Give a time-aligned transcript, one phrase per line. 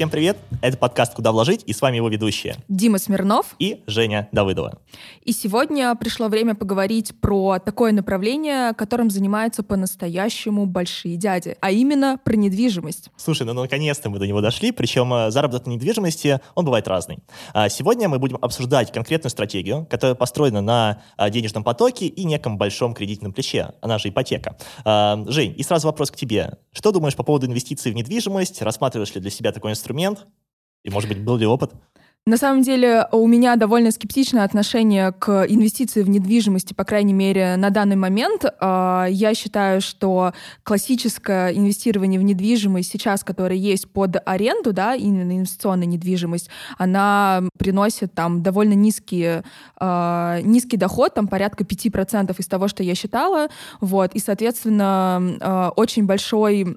[0.00, 0.38] Всем привет!
[0.62, 4.78] Это подкаст «Куда вложить» и с вами его ведущие Дима Смирнов и Женя Давыдова.
[5.24, 12.18] И сегодня пришло время поговорить про такое направление, которым занимаются по-настоящему большие дяди, а именно
[12.24, 13.10] про недвижимость.
[13.18, 17.18] Слушай, ну наконец-то мы до него дошли, причем э, заработок на недвижимости, он бывает разный.
[17.52, 22.56] А сегодня мы будем обсуждать конкретную стратегию, которая построена на а, денежном потоке и неком
[22.56, 24.56] большом кредитном плече, она же ипотека.
[24.86, 26.54] А, Жень, и сразу вопрос к тебе.
[26.72, 28.62] Что думаешь по поводу инвестиций в недвижимость?
[28.62, 29.89] Рассматриваешь ли для себя такой инструмент?
[30.84, 31.72] И, может быть, был ли опыт?
[32.26, 37.56] На самом деле у меня довольно скептичное отношение к инвестиции в недвижимости, по крайней мере,
[37.56, 38.44] на данный момент.
[38.60, 45.32] А, я считаю, что классическое инвестирование в недвижимость сейчас, которое есть под аренду, да, именно
[45.32, 49.42] инвестиционная недвижимость, она приносит там довольно низкие,
[49.76, 53.48] а, низкий доход, там порядка 5% из того, что я считала,
[53.80, 56.76] вот, и, соответственно, а, очень большой,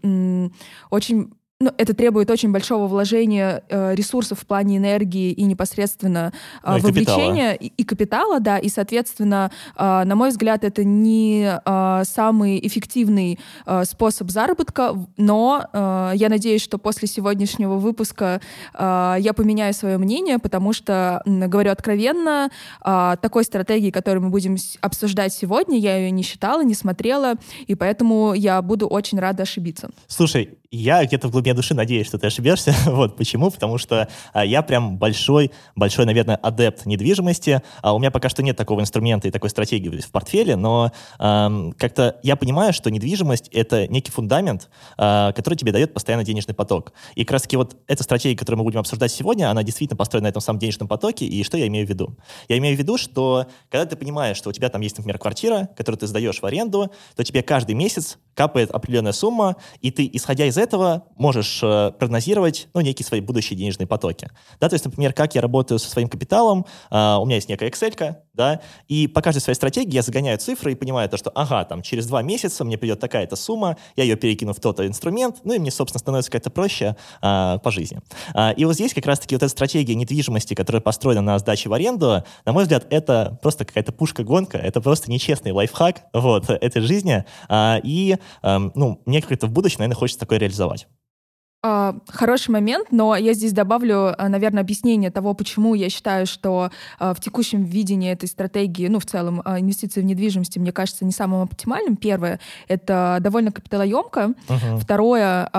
[0.89, 1.33] очень
[1.64, 6.33] ну, это требует очень большого вложения э, ресурсов в плане энергии и непосредственно
[6.64, 7.70] э, ну, и вовлечения капитала.
[7.70, 13.39] И, и капитала, да, и, соответственно, э, на мой взгляд, это не э, самый эффективный
[13.66, 18.42] э, способ заработка, но э, я надеюсь, что после сегодняшнего выпуска
[18.73, 22.50] э, я поменяю свое мнение, потому что, говорю откровенно,
[22.86, 27.36] э, такой стратегии, которую мы будем обсуждать сегодня, я ее не считала, не смотрела,
[27.67, 29.89] и поэтому я буду очень рада ошибиться.
[30.08, 32.73] Слушай, я где-то в глубине души надеюсь, что ты ошибешься.
[32.86, 33.52] вот почему?
[33.52, 37.62] Потому что а, я прям большой, большой, наверное, адепт недвижимости.
[37.82, 42.20] А у меня пока что нет такого инструмента и такой стратегии в портфеле, но как-то
[42.23, 46.94] я понимаю, что недвижимость— это некий фундамент, а, который тебе дает постоянно денежный поток.
[47.16, 50.30] И как раз-таки вот эта стратегия, которую мы будем обсуждать сегодня, она действительно построена на
[50.30, 51.26] этом самом денежном потоке.
[51.26, 52.16] И что я имею в виду?
[52.48, 55.70] Я имею в виду, что когда ты понимаешь, что у тебя там есть, например, квартира,
[55.76, 60.45] которую ты сдаешь в аренду, то тебе каждый месяц капает определенная сумма, и ты, исходя
[60.45, 64.30] из этого, можешь э, прогнозировать ну, некие свои будущие денежные потоки.
[64.60, 67.70] Да, то есть, например, как я работаю со своим капиталом, э, у меня есть некая
[67.70, 71.64] Excel, да, и по каждой своей стратегии я загоняю цифры и понимаю то, что, ага,
[71.66, 75.54] там, через два месяца мне придет такая-то сумма, я ее перекину в тот-то инструмент, ну,
[75.54, 78.00] и мне, собственно, становится как-то проще э, по жизни.
[78.58, 82.23] И вот здесь как раз-таки вот эта стратегия недвижимости, которая построена на сдаче в аренду,
[82.45, 87.80] на мой взгляд, это просто какая-то пушка-гонка, это просто нечестный лайфхак вот, этой жизни, э,
[87.83, 90.88] и Эм, ну, мне как-то в будущем, наверное, хочется такое реализовать.
[91.66, 96.72] Uh, хороший момент, но я здесь добавлю, uh, наверное, объяснение того, почему я считаю, что
[97.00, 101.14] uh, в текущем видении этой стратегии, ну, в целом, инвестиции в недвижимости, мне кажется, не
[101.14, 101.95] самым оптимальным.
[101.95, 104.33] Первое— это довольно капиталоемко.
[104.50, 104.78] Uh-huh.
[104.78, 105.45] Второе—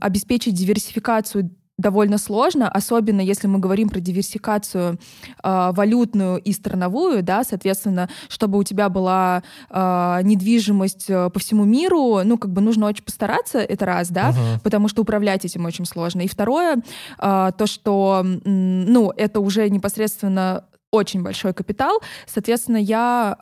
[0.00, 4.98] обеспечить диверсификацию довольно сложно, особенно если мы говорим про диверсификацию
[5.42, 12.20] э, валютную и страновую, да, соответственно, чтобы у тебя была э, недвижимость по всему миру,
[12.24, 14.60] ну, как бы нужно очень постараться, это раз, да, uh-huh.
[14.62, 16.22] потому что управлять этим очень сложно.
[16.22, 16.82] И второе,
[17.18, 23.36] э, то, что, ну, это уже непосредственно очень большой капитал, соответственно, я,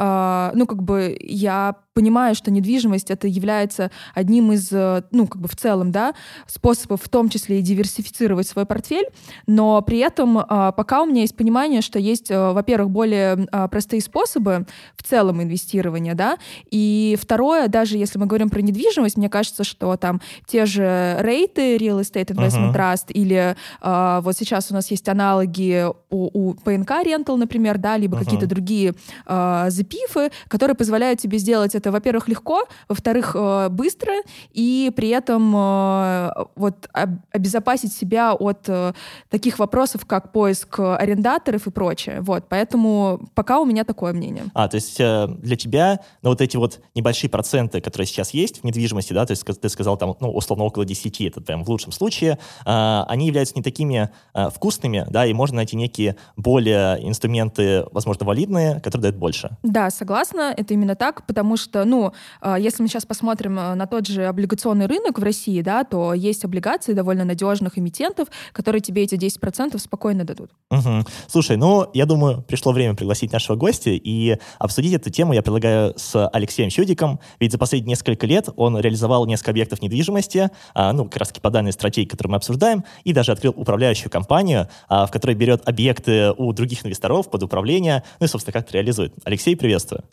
[0.53, 5.41] э, ну, как бы, я понимаю, что недвижимость это является одним из, э, ну, как
[5.41, 6.15] бы в целом, да,
[6.47, 9.07] способов в том числе и диверсифицировать свой портфель,
[9.47, 13.67] но при этом а, пока у меня есть понимание, что есть, э, во-первых, более а,
[13.69, 16.37] простые способы в целом инвестирования, да,
[16.71, 21.77] и второе, даже если мы говорим про недвижимость, мне кажется, что там те же рейты
[21.78, 22.95] Real Estate Investment uh-huh.
[22.95, 27.97] Trust или а, вот сейчас у нас есть аналоги у, у PNK Rental, например, да,
[27.97, 28.24] либо uh-huh.
[28.24, 28.94] какие-то другие
[29.26, 34.12] а, запифы, которые позволяют тебе сделать это во-первых, легко, во-вторых, э, быстро,
[34.52, 36.88] и при этом э, вот
[37.32, 38.92] обезопасить себя от э,
[39.30, 42.20] таких вопросов, как поиск арендаторов и прочее.
[42.20, 44.44] Вот, поэтому пока у меня такое мнение.
[44.54, 48.64] А, то есть для тебя, ну, вот эти вот небольшие проценты, которые сейчас есть в
[48.64, 51.92] недвижимости, да, то есть ты сказал там, ну, условно, около 10, это прям в лучшем
[51.92, 54.10] случае, они являются не такими
[54.54, 59.56] вкусными, да, и можно найти некие более инструменты, возможно, валидные, которые дают больше.
[59.62, 63.86] Да, согласна, это именно так, потому что ну, а, если мы сейчас посмотрим э, на
[63.86, 69.03] тот же облигационный рынок в России, да, то есть облигации довольно надежных эмитентов, которые тебе
[69.03, 70.51] эти 10% спокойно дадут.
[70.71, 71.04] Угу.
[71.27, 75.95] Слушай, ну, я думаю, пришло время пригласить нашего гостя и обсудить эту тему я предлагаю
[75.97, 81.04] с Алексеем Чудиком, ведь за последние несколько лет он реализовал несколько объектов недвижимости, а, ну,
[81.04, 85.06] как раз таки по данной стратегии, которую мы обсуждаем, и даже открыл управляющую компанию, а,
[85.06, 89.15] в которой берет объекты у других инвесторов под управление, ну и, собственно, как-то реализует.
[89.24, 90.04] Алексей, приветствую.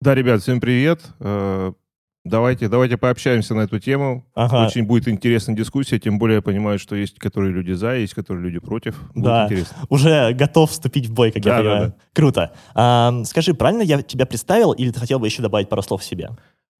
[0.00, 1.02] Да, ребят, всем привет.
[1.20, 1.72] Э,
[2.24, 4.24] давайте, давайте пообщаемся на эту тему.
[4.34, 4.66] Ага.
[4.66, 8.44] Очень будет интересная дискуссия, тем более я понимаю, что есть которые люди за, есть которые
[8.44, 8.98] люди против.
[9.14, 9.76] Будет да, интересно.
[9.88, 11.80] уже готов вступить в бой, как да, я понимаю.
[11.80, 11.94] Да, да.
[12.14, 12.52] Круто.
[12.74, 16.04] А, скажи, правильно я тебя представил, или ты хотел бы еще добавить пару слов в
[16.04, 16.30] себя?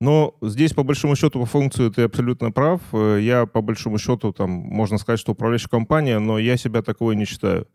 [0.00, 2.80] Но здесь, по большому счету, по функции ты абсолютно прав.
[2.92, 7.16] Э, я, по большому счету, там, можно сказать, что управляющая компания, но я себя таковой
[7.16, 7.68] не считаю.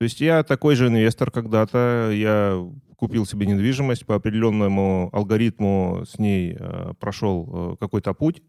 [0.00, 2.58] То есть я такой же инвестор когда-то, я
[2.96, 8.42] купил себе недвижимость, по определенному алгоритму с ней э, прошел э, какой-то путь,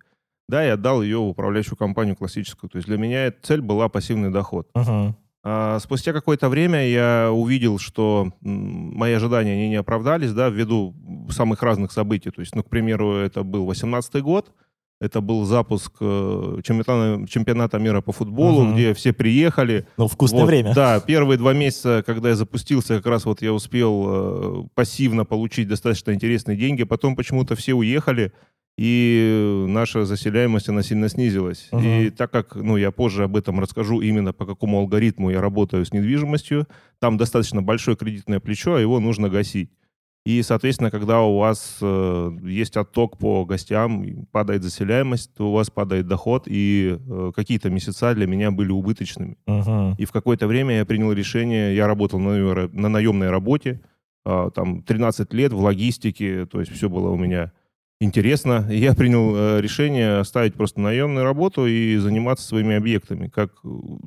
[0.47, 2.69] да, и отдал ее в управляющую компанию классическую.
[2.69, 4.69] То есть для меня цель была пассивный доход.
[4.73, 5.13] Uh-huh.
[5.43, 10.95] А спустя какое-то время я увидел, что мои ожидания они не оправдались, да, ввиду
[11.31, 12.31] самых разных событий.
[12.31, 14.53] То есть, ну, к примеру, это был 18 год,
[15.01, 18.73] это был запуск э, чемпионата, чемпионата мира по футболу, угу.
[18.73, 19.87] где все приехали.
[19.97, 20.75] Ну, вкусное вот, время.
[20.75, 25.67] Да, первые два месяца, когда я запустился, как раз вот я успел э, пассивно получить
[25.67, 26.83] достаточно интересные деньги.
[26.83, 28.31] Потом почему-то все уехали
[28.77, 31.67] и наша заселяемость, она сильно снизилась.
[31.71, 32.05] Uh-huh.
[32.05, 35.83] И так как, ну, я позже об этом расскажу именно по какому алгоритму я работаю
[35.83, 36.67] с недвижимостью,
[36.99, 39.71] там достаточно большое кредитное плечо, а его нужно гасить.
[40.23, 45.71] И, соответственно, когда у вас э, есть отток по гостям, падает заселяемость, то у вас
[45.71, 49.37] падает доход, и э, какие-то месяца для меня были убыточными.
[49.47, 49.95] Uh-huh.
[49.97, 53.81] И в какое-то время я принял решение, я работал на, на наемной работе,
[54.23, 57.51] э, там 13 лет в логистике, то есть все было у меня
[57.99, 58.67] интересно.
[58.69, 63.53] Я принял э, решение оставить просто наемную работу и заниматься своими объектами, как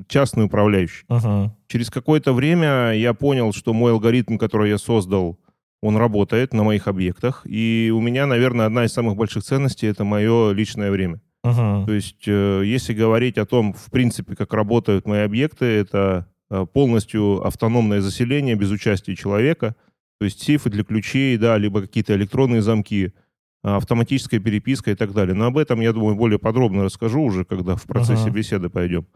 [0.07, 1.07] частный управляющий.
[1.09, 1.51] Uh-huh.
[1.67, 5.41] Через какое-то время я понял, что мой алгоритм, который я создал,
[5.85, 7.43] он работает на моих объектах.
[7.45, 11.21] И у меня, наверное, одна из самых больших ценностей— это мое личное время.
[11.45, 11.85] Uh-huh.
[11.85, 16.27] То есть, э, если говорить о том, в принципе, как работают мои объекты, это
[16.73, 19.75] полностью автономное заселение без участия человека,
[20.21, 23.13] то есть сейфы для ключей, да, либо какие-то электронные замки—
[23.65, 25.35] автоматическая переписка и так далее.
[25.35, 28.31] Но об этом, я думаю, более подробно расскажу уже, когда в процессе ага.
[28.31, 29.07] беседы пойдем.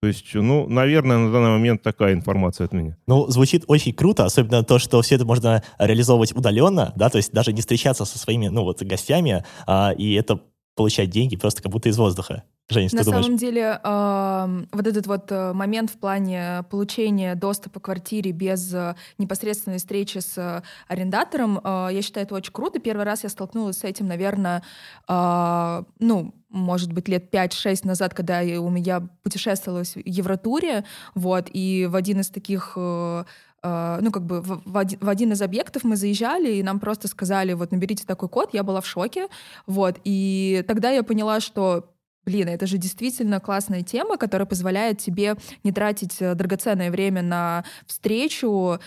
[0.00, 2.96] То есть, ну, наверное, на данный момент такая информация от меня.
[3.06, 7.32] Ну, звучит очень круто, особенно то, что все это можно реализовывать удаленно, да, то есть
[7.32, 10.40] даже не встречаться со своими, ну, вот, гостями, а, и это
[10.76, 12.44] получать деньги просто как будто из воздуха.
[12.70, 13.40] Женя, На самом думаешь?
[13.40, 18.94] деле, э, вот этот вот э, момент в плане получения доступа к квартире без э,
[19.16, 22.78] непосредственной встречи с э, арендатором, э, я считаю, это очень круто.
[22.78, 24.62] Первый раз я столкнулась с этим, наверное,
[25.08, 30.84] э, ну, может быть, лет 5-6 назад, когда у меня путешествовала в Евротуре,
[31.14, 33.24] вот, и в один из таких э,
[33.60, 37.08] Uh, ну, как бы в, один, в один из объектов мы заезжали, и нам просто
[37.08, 39.26] сказали, вот, наберите такой код, я была в шоке,
[39.66, 41.90] вот, и тогда я поняла, что
[42.28, 47.64] блин, это же действительно классная тема, которая позволяет тебе не тратить э, драгоценное время на
[47.86, 48.78] встречу,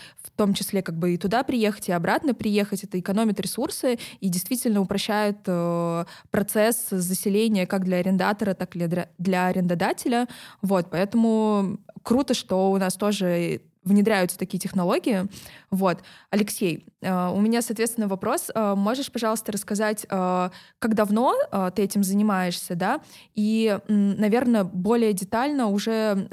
[0.42, 2.84] том числе как бы и туда приехать, и обратно приехать.
[2.84, 9.10] Это экономит ресурсы и действительно упрощает э, процесс заселения как для арендатора, так и для,
[9.20, 10.28] для арендодателя.
[10.64, 15.28] Вот, поэтому круто, что у нас тоже внедряются такие технологии.
[15.72, 16.00] Вот.
[16.30, 18.52] Алексей, э, у меня, соответственно, вопрос.
[18.54, 20.50] Э, можешь, пожалуйста, рассказать, э,
[20.80, 21.34] как давно
[21.76, 23.02] ты этим занимаешься, да?
[23.34, 26.28] И, наверное, более детально уже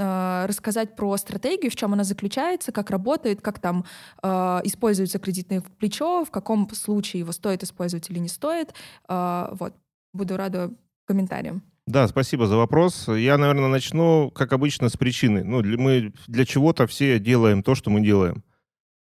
[0.47, 3.85] рассказать про стратегию, в чем она заключается, как работает, как там
[4.23, 8.75] используется кредитное плечо, в каком случае его стоит использовать или не стоит.
[9.09, 9.75] Вот.
[10.13, 10.73] Буду рада
[11.07, 11.63] комментариям.
[11.89, 13.09] Да, спасибо за вопрос.
[13.09, 15.43] Я, наверное, начну, как обычно, с причины.
[15.43, 18.45] Ну, мы для чего-то все делаем то, что мы делаем.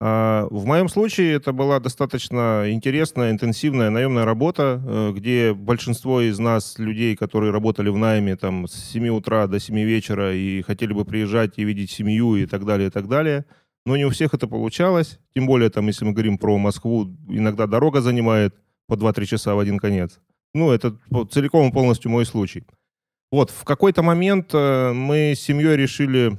[0.01, 6.39] А, в моем случае это была достаточно интересная, интенсивная наемная работа, э, где большинство из
[6.39, 10.95] нас, людей, которые работали в найме там, с 7 утра до 7 вечера и хотели
[10.95, 13.45] бы приезжать и видеть семью и так далее, и так далее.
[13.85, 15.19] Но не у всех это получалось.
[15.35, 18.55] Тем более, там, если мы говорим про Москву, иногда дорога занимает
[18.87, 20.19] по 2-3 часа в один конец.
[20.55, 20.97] Ну, это
[21.31, 22.65] целиком и полностью мой случай.
[23.31, 26.37] Вот, в какой-то момент э, мы с семьей решили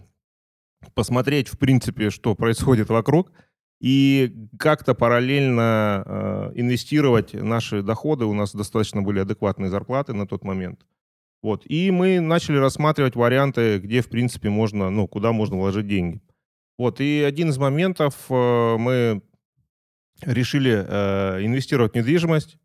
[0.94, 3.32] посмотреть, в принципе, что происходит вокруг,
[3.80, 8.26] и как-то параллельно э, инвестировать наши доходы.
[8.26, 10.86] У нас достаточно были адекватные зарплаты на тот момент.
[11.42, 11.64] Вот.
[11.66, 16.22] И мы начали рассматривать варианты, где, в принципе, можно, ну, куда можно вложить деньги.
[16.78, 17.00] Вот.
[17.00, 19.22] И один из моментов э, мы
[20.24, 20.72] решили
[21.44, 22.60] инвестировать в недвижимость.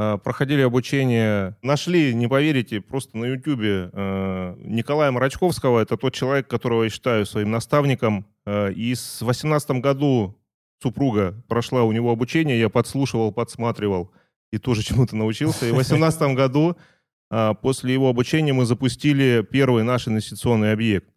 [0.00, 5.80] Э, проходили обучение, нашли, не поверите, просто на Ютубе э, Николая Марачковского.
[5.80, 8.24] Это тот человек, которого я считаю своим наставником.
[8.46, 10.38] Э, и в 2018 году
[10.80, 14.12] супруга прошла у него обучение, я подслушивал, подсматривал
[14.52, 15.66] и тоже чему-то научился.
[15.66, 16.76] И в 2018 году
[17.60, 21.08] после его обучения мы запустили первый наш инвестиционный объект.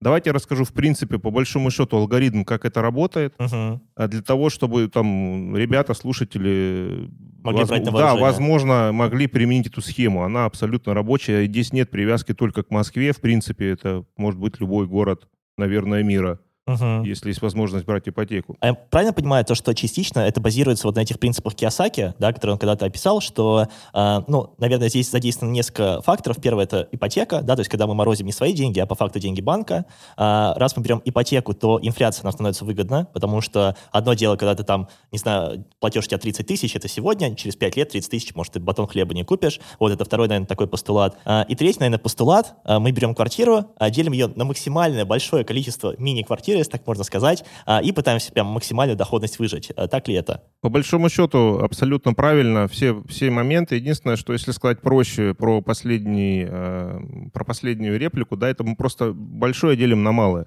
[0.00, 3.80] Давайте я расскажу, в принципе, по большому счету, алгоритм, как это работает, uh-huh.
[4.08, 7.10] для того, чтобы там ребята, слушатели,
[7.42, 7.92] могли воз...
[7.92, 10.22] да, возможно, могли применить эту схему.
[10.22, 11.46] Она абсолютно рабочая.
[11.46, 13.12] Здесь нет привязки только к Москве.
[13.12, 16.38] В принципе, это может быть любой город, наверное, мира.
[16.68, 17.04] Угу.
[17.04, 18.56] если есть возможность брать ипотеку.
[18.60, 22.32] А я правильно понимаю то, что частично это базируется вот на этих принципах Киосаки, да,
[22.32, 26.40] которые он когда-то описал, что, э, ну, наверное, здесь задействовано несколько факторов.
[26.40, 29.18] Первое— это ипотека, да, то есть когда мы морозим не свои деньги, а по факту
[29.18, 29.86] деньги банка.
[30.16, 34.54] Э, раз мы берем ипотеку, то инфляция нам становится выгодна, потому что одно дело, когда
[34.54, 38.10] ты там, не знаю, платеж у тебя 30 тысяч, это сегодня, через 5 лет 30
[38.10, 39.60] тысяч, может, ты батон хлеба не купишь.
[39.78, 41.16] Вот это второй, наверное, такой постулат.
[41.24, 42.54] Э, и третий, наверное, постулат.
[42.64, 47.04] Э, мы берем квартиру, э, делим ее на максимальное большое количество мини-квартир, если так можно
[47.04, 49.70] сказать, э, и пытаемся прям максимальную доходность выжить.
[49.76, 50.42] Э, так ли это?
[50.60, 52.68] По большому счету, абсолютно правильно.
[52.68, 53.76] Все, все моменты.
[53.76, 57.00] Единственное, что если сказать проще про, последний, э,
[57.32, 60.46] про последнюю реплику, да, это мы просто большое делим на малое.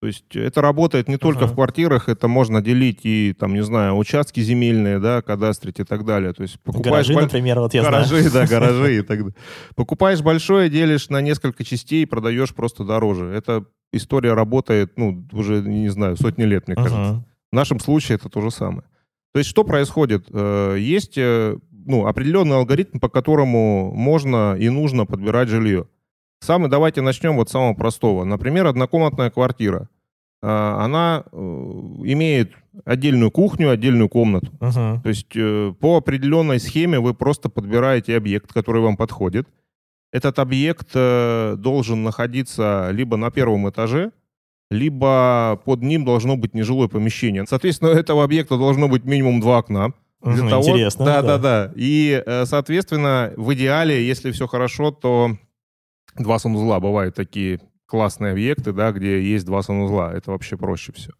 [0.00, 1.48] То есть это работает не только uh-huh.
[1.48, 6.04] в квартирах, это можно делить и, там, не знаю, участки земельные, да, кадастрить и так
[6.04, 6.32] далее.
[6.32, 7.08] То есть покупаешь...
[7.08, 7.22] Гаражи, боль...
[7.24, 8.32] например, вот я гаражи, знаю.
[8.32, 9.34] да, гаражи и так далее.
[9.74, 13.26] Покупаешь большое, делишь на несколько частей, продаешь просто дороже.
[13.26, 16.82] Эта история работает, ну, уже, не знаю, сотни лет, мне uh-huh.
[16.82, 17.24] кажется.
[17.50, 18.84] В нашем случае это то же самое.
[19.32, 20.26] То есть что происходит?
[20.30, 25.86] Э, есть э, ну, определенный алгоритм, по которому можно и нужно подбирать жилье.
[26.40, 28.24] Самый, давайте начнем вот с самого простого.
[28.24, 29.88] Например, однокомнатная квартира.
[30.40, 32.52] А, она э, имеет
[32.84, 34.52] отдельную кухню, отдельную комнату.
[34.60, 35.02] Uh-huh.
[35.02, 39.48] То есть э, по определенной схеме вы просто подбираете объект, который вам подходит.
[40.12, 44.12] Этот объект э, должен находиться либо на первом этаже,
[44.70, 47.46] либо под ним должно быть нежилое помещение.
[47.46, 49.92] Соответственно, у этого объекта должно быть минимум два окна.
[50.22, 51.04] Для угу, того, интересно.
[51.04, 51.72] Да, да, да, да.
[51.76, 55.36] И, соответственно, в идеале, если все хорошо, то
[56.18, 56.80] два санузла.
[56.80, 60.12] Бывают такие классные объекты, да, где есть два санузла.
[60.12, 61.12] Это вообще проще все.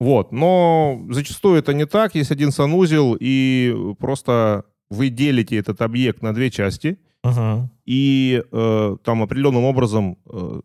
[0.00, 0.32] Вот.
[0.32, 2.14] Но зачастую это не так.
[2.14, 7.66] Есть один санузел, и просто вы делите этот объект на две части, uh-huh.
[7.86, 10.60] и э, там определенным образом э,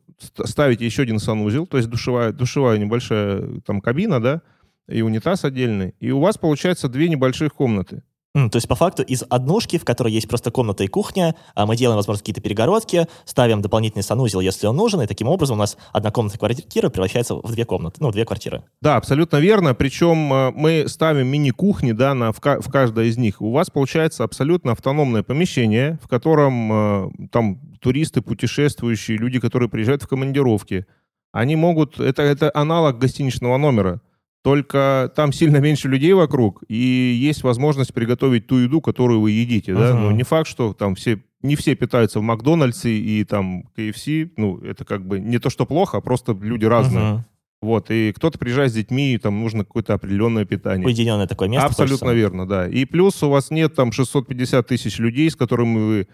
[0.46, 4.42] ставите еще один санузел, то есть душевая, душевая небольшая там кабина, да,
[4.88, 8.04] и унитаз отдельный, и у вас получается две небольших комнаты.
[8.52, 11.76] То есть, по факту, из однушки, в которой есть просто комната и кухня, а, мы
[11.76, 15.78] делаем, возможно, какие-то перегородки, ставим дополнительный санузел, если он нужен, и таким образом у нас
[15.92, 18.64] одна комната квартира превращается в две комнаты, ну, две квартиры.
[18.82, 19.74] Да, абсолютно верно.
[19.74, 23.42] Причем а, мы ставим мини-кухни, да, на, в, в каждой из них.
[23.42, 30.04] У вас получается абсолютно автономное помещение, в котором а, там туристы, путешествующие, люди, которые приезжают
[30.04, 30.86] в командировки,
[31.32, 32.00] они могут...
[32.00, 34.02] Это, это аналог гостиничного номера.
[34.44, 39.74] Только там сильно меньше людей вокруг, и есть возможность приготовить ту еду, которую вы едите,
[39.74, 39.94] да.
[39.94, 44.32] Но не факт, что там все не все питаются в Макдональдсе и там KFC.
[44.38, 47.04] Ну, это как бы не то, что плохо, а просто люди разные.
[47.04, 47.20] Uh-huh.
[47.60, 50.86] Вот, и кто-то приезжает с детьми, и там нужно какое-то определенное питание.
[50.86, 51.66] Уединенное такое место.
[51.66, 52.14] Абсолютно хочется.
[52.14, 52.68] верно, да.
[52.68, 56.08] И плюс у вас нет там 650 тысяч людей, с которыми вы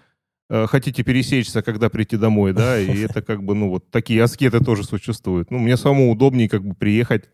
[0.49, 4.63] э, хотите пересечься, когда прийти домой, да, и это как бы, ну, вот такие аскеты
[4.63, 5.51] тоже существуют.
[5.51, 7.25] Ну, мне самому удобнее как бы приехать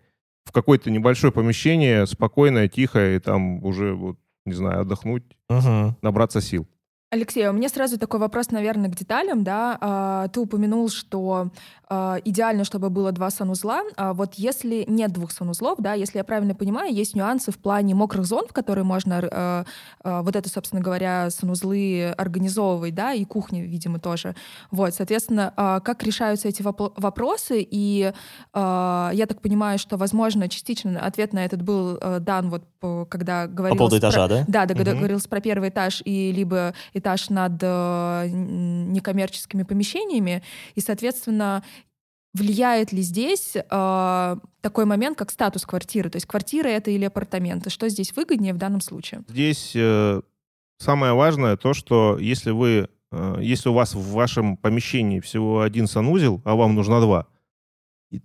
[0.45, 5.95] в какое-то небольшое помещение, спокойное, тихое, и там уже, вот, не знаю, отдохнуть, угу.
[6.01, 6.67] набраться сил.
[7.11, 9.79] Алексей, у меня сразу такой вопрос, наверное, к деталям, да.
[9.81, 11.49] А, ты упомянул, что
[11.87, 13.81] а, идеально, чтобы было два санузла.
[13.97, 17.95] А вот если нет двух санузлов, да, если я правильно понимаю, есть нюансы в плане
[17.95, 19.65] мокрых зон, в которые можно
[20.03, 24.35] вот это, собственно говоря, санузлы организовывать, да, и кухни, видимо, тоже.
[24.69, 25.51] Вот, соответственно,
[25.83, 27.67] как решаются эти воп- вопросы?
[27.69, 28.13] И
[28.53, 32.65] я так понимаю, что, возможно, частично ответ на этот был а, дан вот
[33.09, 33.77] когда говорилось...
[33.77, 34.65] По поводу этажа, про, да?
[34.65, 34.99] Да, да, угу.
[34.99, 40.43] говорилось про первый этаж и либо этаж над э, некоммерческими помещениями.
[40.75, 41.63] И, соответственно,
[42.33, 46.09] влияет ли здесь э, такой момент, как статус квартиры?
[46.09, 47.69] То есть квартира это или апартаменты?
[47.69, 49.23] Что здесь выгоднее в данном случае?
[49.27, 50.21] Здесь э,
[50.77, 55.87] самое важное то, что если вы, э, если у вас в вашем помещении всего один
[55.87, 57.27] санузел, а вам нужно два,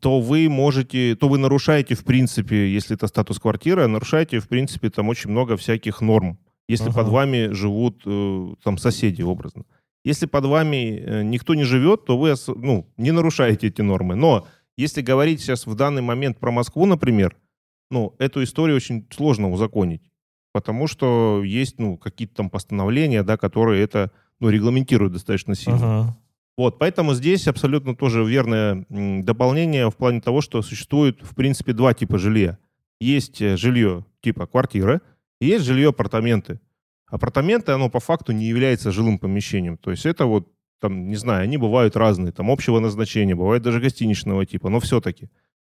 [0.00, 4.88] то вы можете, то вы нарушаете, в принципе, если это статус квартиры, нарушаете, в принципе,
[4.88, 6.38] там очень много всяких норм,
[6.68, 6.94] если uh-huh.
[6.94, 9.64] под вами живут э, там соседи, образно.
[10.04, 14.14] Если под вами э, никто не живет, то вы ну, не нарушаете эти нормы.
[14.14, 17.36] Но если говорить сейчас в данный момент про Москву, например,
[17.90, 20.02] ну, эту историю очень сложно узаконить,
[20.52, 25.76] потому что есть ну, какие-то там постановления, да, которые это ну, регламентируют достаточно сильно.
[25.76, 26.04] Uh-huh.
[26.56, 31.94] Вот, поэтому здесь абсолютно тоже верное дополнение в плане того, что существует, в принципе, два
[31.94, 32.58] типа жилья.
[33.00, 35.00] Есть э, жилье типа квартира, и
[35.44, 36.60] есть жилье апартаменты.
[37.06, 39.76] Апартаменты, оно по факту не является жилым помещением.
[39.76, 40.48] То есть это вот,
[40.80, 45.28] там, не знаю, они бывают разные, там общего назначения, бывают даже гостиничного типа, но все-таки.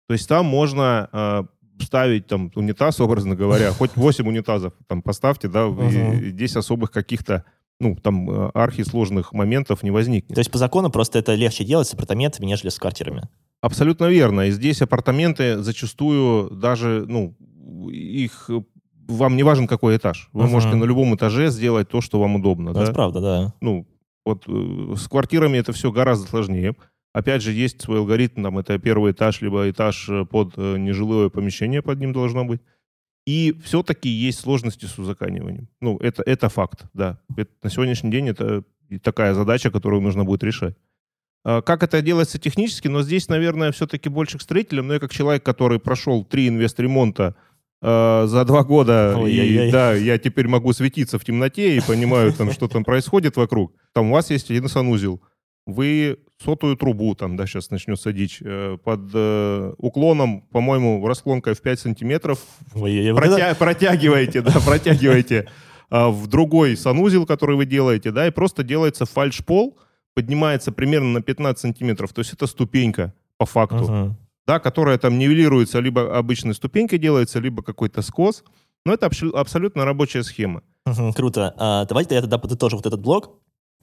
[0.08, 1.44] То есть там можно э,
[1.84, 7.46] ставить там унитаз, образно говоря, хоть 8 унитазов там поставьте, да, и здесь особых каких-то
[7.80, 10.36] ну, там э, архисложных моментов не возникнет.
[10.36, 13.30] То есть по закону просто это легче делать с апартаментами, нежели с квартирами?
[13.62, 14.48] Абсолютно верно.
[14.48, 17.36] И здесь апартаменты зачастую даже, ну,
[17.90, 18.50] их
[19.10, 20.30] вам не важен какой этаж.
[20.34, 20.50] Вы uh-huh.
[20.50, 22.74] можете на любом этаже сделать то, что вам удобно.
[22.74, 22.84] да?
[22.84, 23.54] Это правда, да.
[23.62, 23.88] Ну,
[24.26, 26.76] вот э, с квартирами это все гораздо сложнее.
[27.14, 31.30] Опять же, есть свой алгоритм, там, это первый этаж, либо этаж э, под э, нежилое
[31.30, 32.62] помещение под ним должно быть.
[33.26, 35.68] И все-таки есть сложности с узаканиванием.
[35.82, 37.20] Ну, это, это факт, да.
[37.36, 38.64] Это, на сегодняшний день это
[39.04, 40.76] такая задача, которую нужно будет решать.
[41.44, 44.88] А как это делается технически, но здесь, наверное, все-таки больше к строителям.
[44.88, 47.36] Но я как человек, который прошел три инвест-ремонта
[47.82, 52.34] э, за два года, Ой, и да, я теперь могу светиться в темноте и понимаю,
[52.34, 53.74] там, что там происходит вокруг.
[53.94, 55.22] Там у вас есть один санузел,
[55.66, 61.62] вы сотую трубу, там, да, сейчас начнется дичь, э, под э, уклоном, по-моему, расклонкой в
[61.62, 62.40] 5 сантиметров.
[62.76, 65.48] Ой, протя- протягиваете, да, протягиваете
[65.92, 69.78] э, в другой санузел, который вы делаете, да, и просто делается фальш-пол,
[70.14, 74.12] поднимается примерно на 15 сантиметров, то есть это ступенька по факту, uh-huh.
[74.50, 78.44] Да, которая там нивелируется, либо обычной ступенькой делается, либо какой-то скос,
[78.84, 80.64] но это абсолютно рабочая схема.
[81.16, 81.54] Круто.
[81.56, 83.28] А, давайте я тогда подытожу вот этот блок.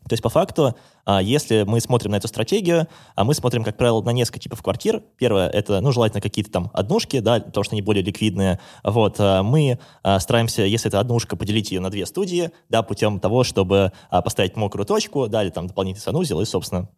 [0.08, 3.76] То есть, по факту, а, если мы смотрим на эту стратегию, а мы смотрим, как
[3.76, 5.04] правило, на несколько типов квартир.
[5.16, 8.58] Первое— это, ну, желательно какие-то там однушки, да, потому что они более ликвидные.
[8.82, 9.78] Вот, а, мы
[10.18, 14.84] стараемся, если это однушка, поделить ее на две студии, да, путем того, чтобы поставить мокрую
[14.84, 16.88] точку, да, там дополнительный санузел, и, собственно,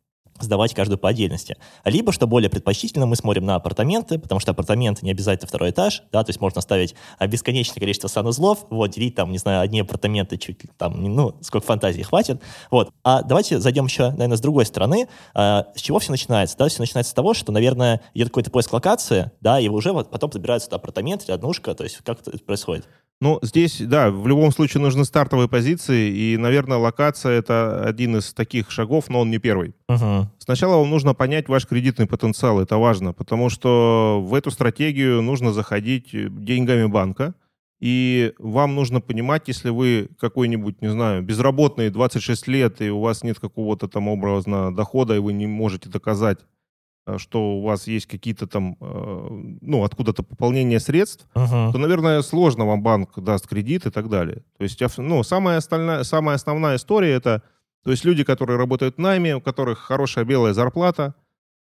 [0.41, 1.57] сдавать каждую по отдельности.
[1.85, 6.03] Либо, что более предпочтительно, мы смотрим на апартаменты, потому что апартаменты не обязательно второй этаж,
[6.13, 9.81] да, то есть можно ставить а, бесконечное количество санузлов, вот, делить там, не знаю, одни
[9.81, 12.41] апартаменты чуть там, ну, сколько фантазии хватит,
[12.71, 12.91] вот.
[13.05, 15.09] А давайте зайдем еще, наверное, с другой стороны.
[15.35, 16.57] А, с чего все начинается?
[16.57, 20.11] Да, все начинается с того, что, наверное, идет какой-то поиск локации, да, и уже вот
[20.11, 22.87] потом забираются апартамент или однушка, то есть как это происходит?
[23.21, 28.33] Ну, здесь, да, в любом случае нужны стартовые позиции, и, наверное, локация— это один из
[28.33, 29.75] таких шагов, но он не первый.
[29.91, 30.27] Uh-huh.
[30.39, 35.53] Сначала вам нужно понять ваш кредитный потенциал, это важно, потому что в эту стратегию нужно
[35.53, 37.35] заходить деньгами банка,
[37.81, 43.25] и вам нужно понимать, если вы какой-нибудь, не знаю, безработный 26 лет, и у вас
[43.25, 46.58] нет какого-то там образно дохода, и вы не можете доказать Э,
[47.17, 51.73] что у вас есть какие-то там, э, ну, откуда-то пополнение средств, uh-huh.
[51.73, 54.43] то, наверное, сложно вам банк даст кредит и так далее.
[54.59, 57.43] То есть, ну, самая, остальная, самая основная история это,
[57.85, 61.15] то есть люди, которые работают в найме, у которых хорошая белая зарплата,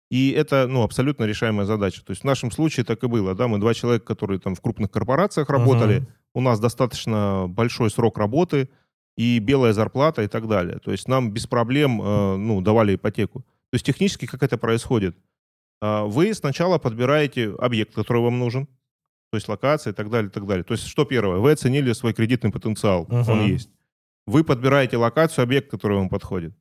[0.10, 2.04] и это, ну, абсолютно решаемая задача.
[2.04, 4.62] То есть в нашем случае так и было, да, мы два человека, которые там в
[4.62, 6.08] крупных корпорациях работали, uh-huh.
[6.36, 8.70] у нас достаточно большой срок работы
[9.18, 10.80] и белая зарплата и так далее.
[10.80, 13.42] То есть нам без проблем, э, ну, давали ипотеку.
[13.42, 15.18] То есть технически как это происходит?
[15.82, 18.68] А, вы сначала подбираете объект, который вам нужен,
[19.32, 20.64] то есть локация и так далее, и так далее.
[20.64, 21.40] То есть что первое?
[21.40, 23.32] Вы оценили свой кредитный потенциал, uh-huh.
[23.32, 23.70] он есть.
[24.26, 26.56] Вы подбираете локацию, объект, который вам подходит.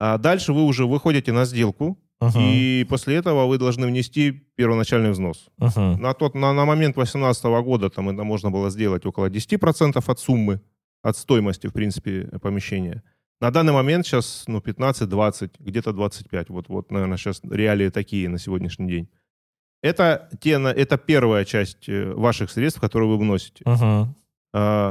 [0.00, 2.32] А дальше вы уже выходите на сделку, uh-huh.
[2.40, 5.48] и после этого вы должны внести первоначальный взнос.
[5.60, 5.96] Uh-huh.
[5.96, 10.20] На, тот, на, на момент 2018 года там это можно было сделать около 10% от
[10.20, 10.60] суммы,
[11.02, 13.02] от стоимости, в принципе, помещения.
[13.40, 16.48] На данный момент сейчас ну, 15-20, где-то 25.
[16.50, 19.08] Вот, вот, наверное, сейчас реалии такие на сегодняшний день.
[19.80, 23.62] Это, те, это первая часть э, ваших средств, которые вы вносите.
[23.64, 24.08] Uh-huh.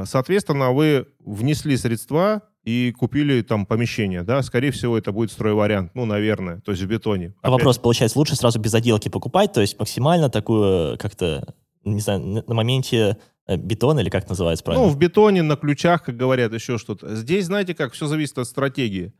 [0.05, 6.05] Соответственно, вы внесли средства и купили там помещение, да, скорее всего, это будет стройвариант, ну,
[6.05, 7.33] наверное, то есть в бетоне.
[7.41, 11.55] А вопрос, получается, лучше сразу без отделки покупать, то есть максимально такую э, как-то,
[11.85, 14.87] не знаю, на моменте бетон или как называется правильно?
[14.87, 17.15] Ну, в бетоне, на ключах, как говорят, еще что-то.
[17.15, 19.13] Здесь, знаете как, все зависит от стратегии.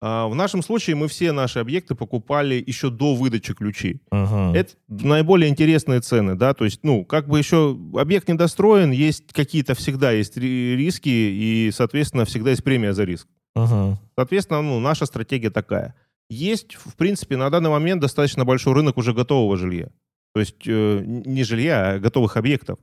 [0.00, 4.02] А, в нашем случае мы все наши объекты покупали еще до выдачи ключей.
[4.12, 4.52] Uh-huh.
[4.52, 9.74] Это наиболее интересные цены, да, то есть, ну, как бы еще объект недостроен, есть какие-то
[9.74, 13.28] всегда есть риски, и, соответственно, всегда есть премия за риск.
[13.56, 13.94] Uh-huh.
[14.16, 15.94] Соответственно, ну, наша стратегия такая.
[16.28, 19.88] Есть, в принципе, на данный момент достаточно большой рынок уже готового жилья.
[20.34, 22.78] То есть э, не жилья, а готовых объектов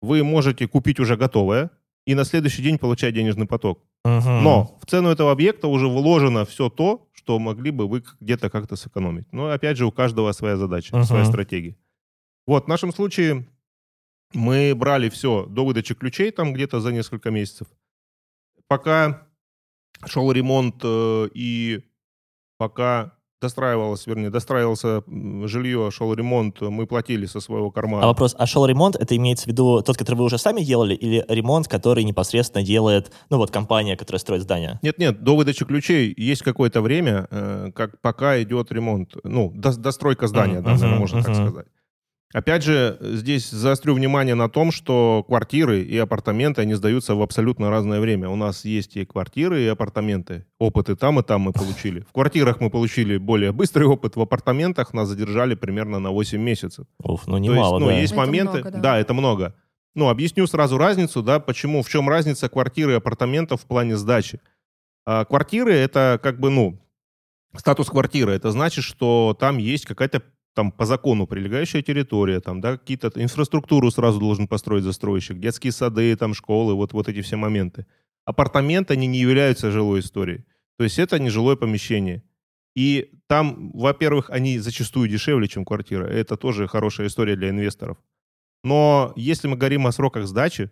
[0.00, 1.70] вы можете купить уже готовое
[2.06, 3.82] и на следующий день получать денежный поток.
[4.04, 4.28] Угу.
[4.28, 8.76] Но в цену этого объекта уже вложено все то, что могли бы вы где-то как-то
[8.76, 9.30] сэкономить.
[9.32, 11.04] Но опять же, у каждого своя задача, угу.
[11.04, 11.76] своя стратегия.
[12.46, 13.46] Вот, в нашем случае
[14.32, 17.68] мы брали все до выдачи ключей, там где-то за несколько месяцев.
[18.68, 19.26] Пока
[20.06, 21.84] шел ремонт э, и
[22.56, 25.02] пока достраивалось, вернее, достраивался
[25.46, 28.04] жилье, шел ремонт, мы платили со своего кармана.
[28.04, 30.94] А вопрос, а шел ремонт, это имеется в виду тот, который вы уже сами делали,
[30.94, 34.78] или ремонт, который непосредственно делает, ну вот, компания, которая строит здание?
[34.82, 40.26] Нет-нет, до выдачи ключей есть какое-то время, э, как пока идет ремонт, ну, до, достройка
[40.26, 41.24] здания, uh-huh, да, uh-huh, можно uh-huh.
[41.24, 41.66] так сказать.
[42.32, 47.70] Опять же, здесь заострю внимание на том, что квартиры и апартаменты, они сдаются в абсолютно
[47.70, 48.28] разное время.
[48.28, 50.46] У нас есть и квартиры, и апартаменты.
[50.60, 52.02] Опыты там и там мы получили.
[52.02, 56.86] В квартирах мы получили более быстрый опыт, в апартаментах нас задержали примерно на 8 месяцев.
[57.02, 57.98] Уф, ну немало, есть, ну, да.
[57.98, 58.58] есть Это моменты...
[58.58, 58.78] много, да.
[58.78, 59.54] да, это много.
[59.96, 64.40] Ну, объясню сразу разницу, да, почему, в чем разница квартиры и апартаментов в плане сдачи.
[65.04, 66.78] А, квартиры— это как бы, ну,
[67.56, 68.32] статус квартиры.
[68.32, 70.22] Это значит, что там есть какая-то
[70.54, 76.16] там по закону прилегающая территория, там, да, какие-то инфраструктуру сразу должен построить застройщик, детские сады,
[76.16, 77.86] там, школы, вот, вот эти все моменты.
[78.24, 80.44] Апартаменты, они не являются жилой историей.
[80.76, 82.22] То есть это не жилое помещение.
[82.76, 86.04] И там, во-первых, они зачастую дешевле, чем квартира.
[86.04, 87.98] Это тоже хорошая история для инвесторов.
[88.62, 90.70] Но если мы говорим о сроках сдачи,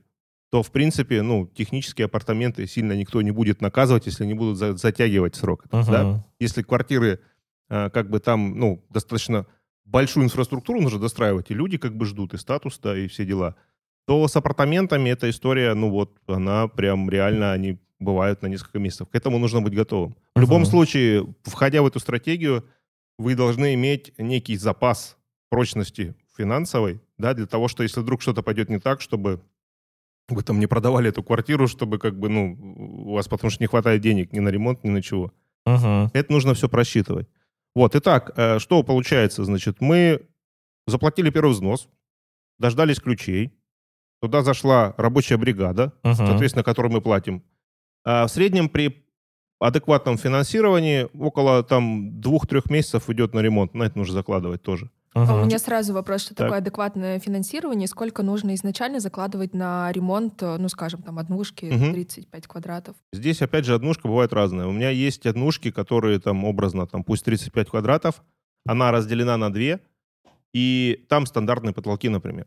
[0.50, 4.76] то, в принципе, ну, технические апартаменты сильно никто не будет наказывать, если не будут за-
[4.76, 5.64] затягивать срок.
[5.72, 5.84] Мгм.
[5.86, 6.26] Да?
[6.40, 7.20] Если квартиры,
[7.68, 9.46] э, как бы там, ну, достаточно
[9.90, 13.56] большую инфраструктуру нужно достраивать, и люди как бы ждут, и статус, да, и все дела,
[14.06, 19.08] то с апартаментами эта история, ну вот, она прям реально, они бывают на несколько месяцев.
[19.08, 20.16] К этому нужно быть готовым.
[20.34, 22.64] В любом случае, входя в эту стратегию,
[23.18, 25.16] вы должны иметь некий запас
[25.50, 29.40] прочности финансовой, да, для того, что если вдруг что-то пойдет не так, чтобы
[30.28, 32.56] вы там не продавали эту квартиру, чтобы как бы, ну,
[33.06, 35.32] у вас потому что не хватает денег ни на ремонт, ни на чего.
[35.66, 36.10] Мгм.
[36.12, 37.28] Это нужно все просчитывать.
[37.74, 39.44] Вот, итак, э, что получается?
[39.44, 40.26] Значит, мы
[40.86, 41.88] заплатили первый взнос,
[42.58, 43.52] дождались ключей,
[44.20, 46.14] туда зашла рабочая бригада, Мгм.
[46.14, 47.42] соответственно, которой мы платим.
[48.04, 49.04] А в среднем при
[49.60, 53.74] адекватном финансировании около там двух-трех месяцев идет на ремонт.
[53.74, 54.90] На это нужно закладывать тоже.
[55.26, 56.46] А У меня сразу вопрос, что Так.
[56.46, 61.92] такое адекватное финансирование, сколько нужно изначально закладывать на ремонт, э, ну, скажем, там, однушки, Мгм.
[61.92, 62.96] 35 квадратов.
[63.12, 64.66] Здесь, опять же, однушка бывает разная.
[64.66, 68.22] У меня есть однушки, которые там образно, там пусть 35 квадратов,
[68.66, 69.80] она разделена на две,
[70.54, 72.46] и там стандартные потолки, например.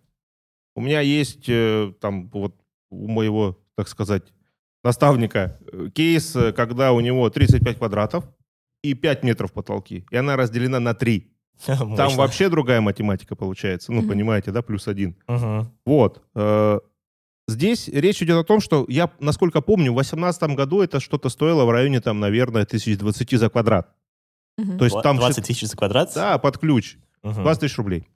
[0.75, 2.55] У меня есть э, там вот
[2.89, 4.33] у моего, так сказать,
[4.83, 8.25] наставника э, кейс, когда у него 35 квадратов
[8.83, 11.30] и 5 метров потолки, и она разделена на 3.
[11.65, 12.17] Там Мощно.
[12.17, 15.15] вообще другая математика получается, ну, понимаете, да, плюс один.
[15.85, 16.21] Вот.
[16.35, 16.79] э,
[17.47, 21.65] Здесь речь идет о том, что я, насколько помню, в 2018 году это что-то стоило
[21.65, 23.93] в районе, там, наверное, 1020 за квадрат.
[24.57, 24.77] Мгм.
[24.77, 25.17] То есть там...
[25.17, 26.11] 20 тысяч за квадрат?
[26.15, 26.97] Да, под ключ.
[27.23, 27.43] Мгм.
[27.43, 28.07] 20 тысяч рублей.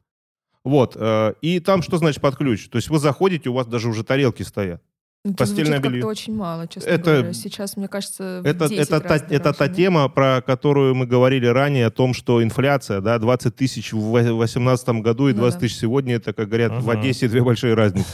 [0.63, 0.95] Вот.
[0.95, 2.69] э, И там что значит под ключ?
[2.69, 4.81] То есть вы заходите, у вас даже уже тарелки стоят.
[5.25, 6.01] Это постельное звучит белье.
[6.01, 7.33] как-то очень мало, честно Это- говоря.
[7.33, 11.47] Сейчас, мне кажется, в Это, 10 это, та, это та тема, про которую мы говорили
[11.47, 15.65] ранее, о том, что инфляция, да, 20 тысяч в 2018 году и Ну 20 да.
[15.67, 16.89] тысяч сегодня, это, как говорят, в Мгм.
[16.91, 18.07] Одессе две большие разницы.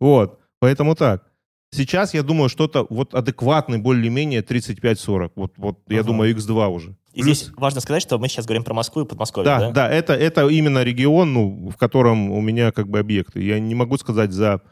[0.00, 0.38] Вот.
[0.58, 1.24] Поэтому так.
[1.70, 5.32] Сейчас, я думаю, что-то вот адекватный, более-менее 35-40.
[5.36, 6.06] Вот, вот я Мгм.
[6.06, 6.96] думаю, X2 уже.
[7.12, 9.70] И Плюс- здесь важно сказать, что мы сейчас говорим про Москву и Подмосковье, Да, да?
[9.70, 13.42] да, это, это именно регион, ну, в котором у меня как бы объекты.
[13.42, 14.62] Я не могу сказать за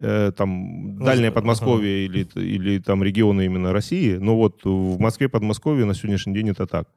[0.00, 1.36] э, там Ну, дальнее ага.
[1.36, 6.50] Подмосковье или, или там регионы именно России, но вот в Москве, Подмосковье на сегодняшний день
[6.50, 6.88] это так.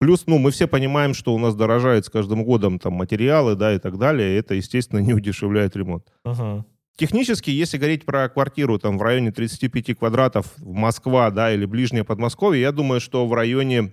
[0.00, 3.74] Плюс, ну, мы все понимаем, что у нас дорожает с каждым годом там материалы, да,
[3.74, 4.34] и так далее.
[4.34, 6.12] и Это, естественно, не удешевляет ремонт.
[6.24, 6.64] Мгм.
[6.96, 12.04] Технически, если говорить про квартиру там в районе 35 квадратов в Москва, да, или ближнее
[12.04, 13.92] Подмосковье, я думаю, что в районе,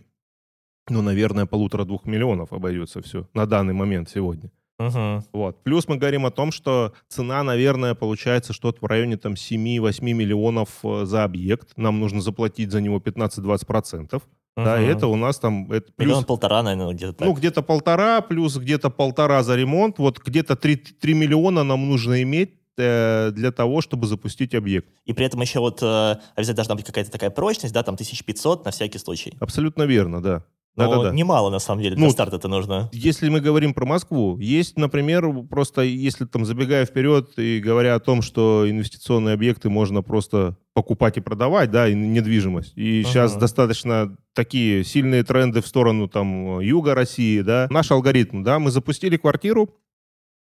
[0.88, 4.52] ну, наверное, полутора-двух миллионов обойдется все на данный момент сегодня.
[4.88, 5.24] Мгм.
[5.34, 5.64] Вот.
[5.64, 10.70] Плюс мы говорим о том, что цена, наверное, получается что-то в районе там 7-8 миллионов
[10.84, 11.74] э, за объект.
[11.78, 14.22] Нам нужно заплатить за него 15-20%.
[14.58, 14.98] Да, и Мгм.
[14.98, 15.72] это у нас там...
[15.72, 17.28] Это плюс, Миллион полтора, наверное, где-то так.
[17.28, 19.98] ну, где-то полтора, плюс где-то полтора за ремонт.
[19.98, 24.90] Вот где-то 3, 3 миллиона нам нужно иметь э, для того, чтобы запустить объект.
[25.06, 28.66] И при этом еще вот э, обязательно должна быть какая-то такая прочность, да, там 1500
[28.66, 29.34] на всякий случай.
[29.40, 30.44] Абсолютно верно, да.
[30.78, 31.12] Но Да-да-да.
[31.16, 32.90] немало, на самом деле, для Ну, старта это нужно.
[32.94, 38.00] Если мы говорим про Москву, есть, например, просто если там забегая вперед и говоря о
[38.00, 42.72] том, что инвестиционные объекты можно просто покупать и продавать, да, и недвижимость.
[42.78, 43.10] И Ага.
[43.10, 47.68] сейчас достаточно такие сильные тренды в сторону там юга России, да.
[47.70, 49.76] Наш алгоритм, да, мы запустили квартиру,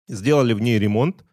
[0.08, 1.26] сделали в ней ремонт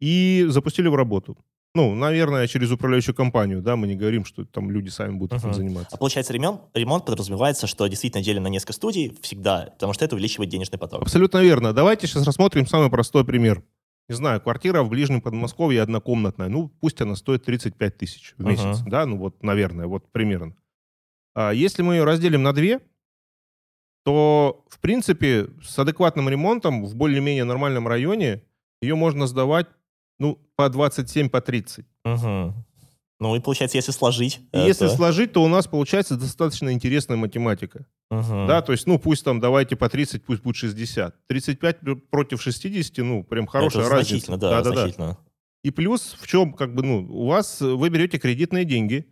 [0.00, 1.38] и запустили в работу.
[1.74, 5.48] Ну, наверное, через управляющую компанию, да, мы не говорим, что там люди сами будут этим
[5.48, 5.56] Ага.
[5.56, 5.96] заниматься.
[5.96, 10.14] А получается, ремонт, ремонт подразумевается, что действительно делим на несколько студий всегда, потому что это
[10.14, 11.00] увеличивает денежный поток.
[11.00, 11.72] Абсолютно верно.
[11.72, 13.62] Давайте сейчас рассмотрим самый простой пример.
[14.08, 16.48] Не знаю, квартира в ближнем Подмосковье однокомнатная.
[16.48, 18.80] Ну, пусть она стоит 35 тысяч в месяц.
[18.86, 20.54] Да, ну вот, наверное, вот примерно.
[21.34, 22.80] А если мы ее разделим на две,
[24.04, 28.42] то, в принципе, с адекватным ремонтом в более-менее нормальном районе
[28.82, 29.68] ее можно сдавать,
[30.18, 31.84] ну, по 27, по 30.
[32.04, 32.54] Мгм.
[33.20, 34.40] Ну и получается, если сложить...
[34.52, 37.86] И э, если сложить, то у нас получается достаточно интересная математика.
[38.10, 38.46] Мгм.
[38.48, 41.14] Да, то есть, ну, пусть там давайте по 30, пусть будет 60.
[41.28, 44.08] 35 пр- против 60, ну, прям хорошая Это разница.
[44.10, 44.80] значительно, да, Да-да-да.
[44.80, 45.18] значительно.
[45.62, 49.06] И плюс в чем, как бы, ну, у вас, вы берете кредитные деньги,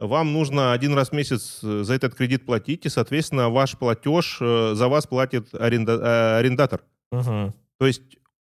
[0.00, 4.38] вам нужно один раз в месяц э, за этот кредит платить, и, соответственно, ваш платеж
[4.40, 6.82] э, за вас платит аренда- э, арендатор.
[7.12, 7.54] Мгм.
[7.78, 8.02] То есть,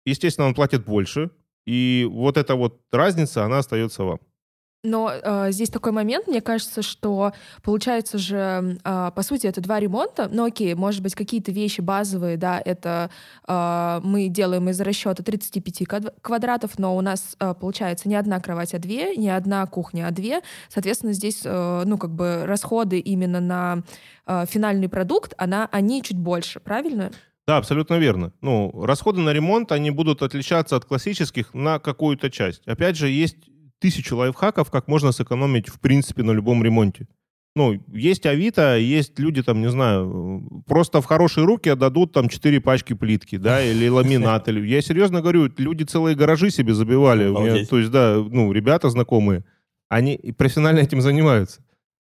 [0.07, 1.31] естественно, он платит больше,
[1.67, 4.19] и вот эта вот разница, она остается вам.
[4.85, 9.79] Но э, здесь такой момент, мне кажется, что получается же, э, по сути, это два
[9.79, 10.29] ремонта.
[10.29, 13.09] Ну окей, может быть, какие-то вещи базовые, да, это
[13.47, 18.41] э, мы делаем из расчета 35 квад- квадратов, но у нас э, получается не одна
[18.41, 20.41] кровать, а две, не одна кухня, а две.
[20.69, 23.85] Соответственно, здесь, э, ну, как бы расходы именно на
[24.27, 27.13] э, финальный продукт, она, они чуть больше, правильно?
[27.47, 28.33] Да, абсолютно верно.
[28.41, 32.63] Ну, расходы на ремонт, они будут отличаться от классических на какую-то часть.
[32.67, 33.37] Опять же, есть
[33.81, 37.09] тысячи лайфхаков, как можно сэкономить, в принципе, на любом ремонте.
[37.55, 42.61] Ну, есть Авито, есть люди, там, не знаю, просто в хорошие руки отдадут там 4
[42.61, 44.49] пачки плитки, да, или ламинат.
[44.49, 44.67] Или...
[44.67, 47.29] Я серьезно говорю, люди целые гаражи себе забивали.
[47.29, 49.45] Меня, то есть, да, ну, ребята знакомые,
[49.91, 51.61] они профессионально этим занимаются.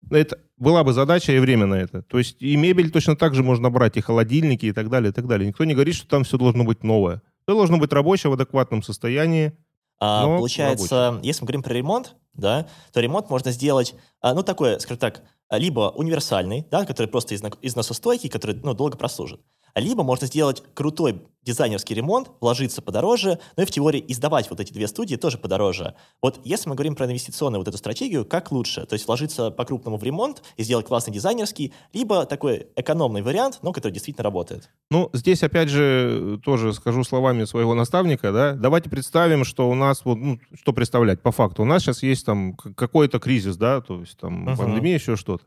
[0.09, 2.01] Это была бы задача и время на это.
[2.03, 5.13] То есть и мебель точно так же можно брать, и холодильники, и так далее, и
[5.13, 5.47] так далее.
[5.47, 7.21] Никто не говорит, что там все должно быть новое.
[7.45, 9.53] Все должно быть рабочее в адекватном состоянии.
[9.99, 14.79] А, получается, если мы говорим про ремонт, да, то ремонт можно сделать, а, ну, такой,
[14.79, 19.41] скажем так, либо универсальный, да, который просто изна- износостойкий, который, ну, долго прослужит,
[19.75, 24.73] либо можно сделать крутой дизайнерский ремонт, вложиться подороже, ну и в теории издавать вот эти
[24.73, 25.95] две студии тоже подороже.
[26.21, 28.85] Вот если мы говорим про инвестиционную вот эту стратегию, как лучше?
[28.85, 33.71] То есть вложиться по-крупному в ремонт и сделать классный дизайнерский, либо такой экономный вариант, но
[33.71, 34.69] который действительно работает.
[34.91, 40.03] Ну, здесь, опять же, тоже скажу словами своего наставника, да, давайте представим, что у нас,
[40.03, 41.61] вот, ну, что представлять по факту.
[41.61, 44.57] У нас сейчас есть там какой-то кризис, да, то есть там Мгм.
[44.57, 45.45] пандемия, еще что-то.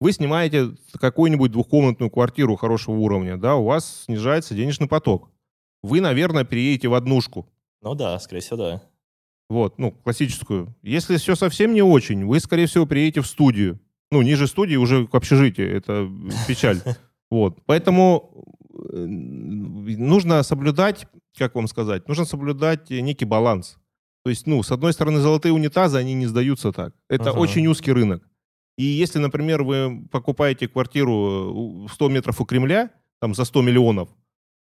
[0.00, 5.30] Вы снимаете какую-нибудь двухкомнатную квартиру хорошего уровня, да, у вас снижается денежный поток.
[5.82, 7.46] Вы, наверное, переедете в однушку,
[7.82, 8.82] Ну да, скорее всего, да.
[9.48, 10.74] Вот, ну, классическую.
[10.82, 13.80] Если все совсем не очень, вы, скорее всего, приедете в студию.
[14.12, 15.76] Ну, ниже студии уже к общежитию.
[15.76, 16.08] Это
[16.48, 16.80] печаль.
[17.30, 17.58] Вот.
[17.64, 18.44] Поэтому
[18.92, 21.06] э, нужно соблюдать,
[21.38, 23.78] как вам сказать, нужно соблюдать э, некий баланс.
[24.24, 26.92] То есть, ну, с одной стороны, золотые унитазы, они не сдаются так.
[27.08, 27.38] Это Ага.
[27.38, 28.28] очень узкий рынок.
[28.80, 31.50] И если, например, вы покупаете квартиру э,
[31.84, 32.90] у- 100 метров у Кремля,
[33.20, 34.08] там за 100 миллионов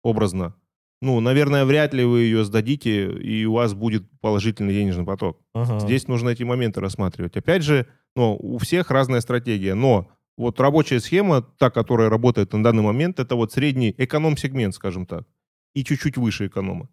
[0.03, 0.55] образно,
[1.01, 5.39] ну, наверное, вряд ли вы ее сдадите, и у вас будет положительный денежный поток.
[5.53, 5.79] Мгм.
[5.79, 7.37] Здесь нужно эти моменты рассматривать.
[7.37, 12.63] Опять же, ну, у всех разная стратегия, но вот рабочая схема, та, которая работает на
[12.63, 15.27] данный момент, это вот средний эконом-сегмент, скажем так,
[15.75, 16.89] и чуть-чуть выше эконома.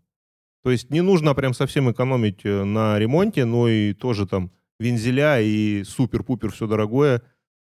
[0.63, 5.41] То есть не нужно прям совсем экономить э, на ремонте, но и тоже там вензеля
[5.41, 7.23] и супер-пупер все дорогое,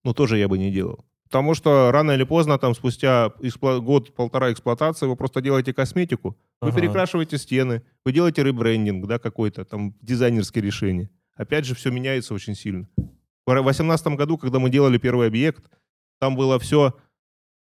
[0.04, 1.04] ну, тоже я бы не делал.
[1.24, 6.68] Потому что рано или поздно, там, спустя экспло- год-полтора эксплуатации, вы просто делаете косметику, вы
[6.68, 6.80] Ага.
[6.80, 11.10] перекрашиваете стены, вы делаете ребрендинг, да, какой-то там дизайнерские решения.
[11.34, 12.88] Опять же, все меняется очень сильно.
[12.96, 15.68] В 2018 году, когда мы делали первый объект,
[16.20, 16.94] там было все,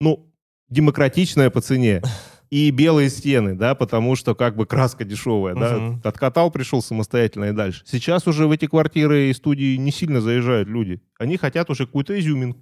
[0.00, 0.32] ну,
[0.70, 2.02] демократичное по цене
[2.50, 5.76] и белые стены, да, потому что как бы краска дешевая, да.
[5.76, 6.00] Мгм.
[6.02, 7.82] Откатал, пришел самостоятельно и дальше.
[7.86, 11.00] Сейчас уже в эти квартиры и студии не сильно заезжают люди.
[11.18, 12.60] Они хотят уже какую-то изюминку.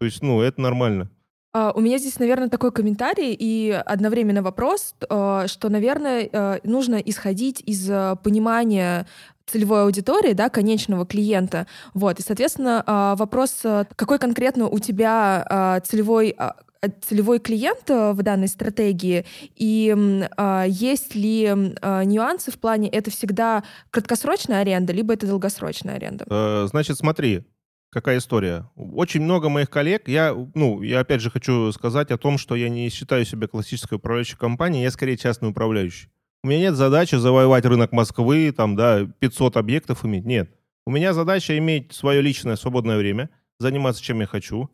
[0.00, 1.10] То есть, ну, это нормально.
[1.52, 6.96] А, У меня здесь, наверное, такой комментарий и одновременно вопрос, э, что, наверное, э, нужно
[6.96, 9.06] исходить из э, понимания
[9.46, 11.66] целевой аудитории, да, конечного клиента.
[11.94, 12.18] Вот.
[12.20, 13.62] И, соответственно, э, вопрос,
[13.96, 16.65] какой конкретно у тебя целевой а, э,
[17.00, 19.94] целевой клиент э, в данной стратегии, и
[20.36, 21.46] а, есть ли
[21.80, 26.24] а, нюансы в плане, это всегда краткосрочная аренда, либо это долгосрочная аренда?
[26.28, 27.44] Э, Значит, смотри,
[27.90, 28.68] какая история.
[28.76, 32.68] Очень много моих коллег, я, ну, я опять же хочу сказать о том, что я
[32.68, 36.08] не считаю себя классической управляющей компанией, я скорее частный управляющий.
[36.42, 40.50] У меня нет задачи завоевать рынок Москвы, там, да, 500 объектов иметь, нет.
[40.86, 44.70] У меня задача иметь свое личное свободное время, заниматься чем я хочу,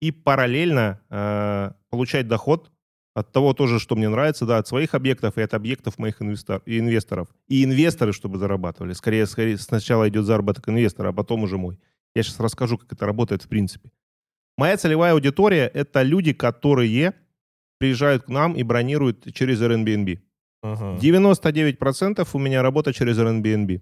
[0.00, 2.70] и параллельно э, получать доход
[3.14, 6.62] от того тоже, что мне нравится, да, от своих объектов и от объектов моих инвестор-
[6.64, 7.28] и инвесторов.
[7.48, 8.92] И инвесторы, чтобы зарабатывали.
[8.92, 11.78] Скорее, скорее, сначала идет заработок инвестора, а потом уже мой.
[12.14, 13.90] Я сейчас расскажу, как это работает в принципе.
[14.56, 17.14] Моя целевая аудитория— это люди, которые
[17.78, 20.18] приезжают к нам и бронируют через Airbnb.
[20.62, 20.98] Мгм.
[20.98, 23.80] 99% у меня работа через Airbnb.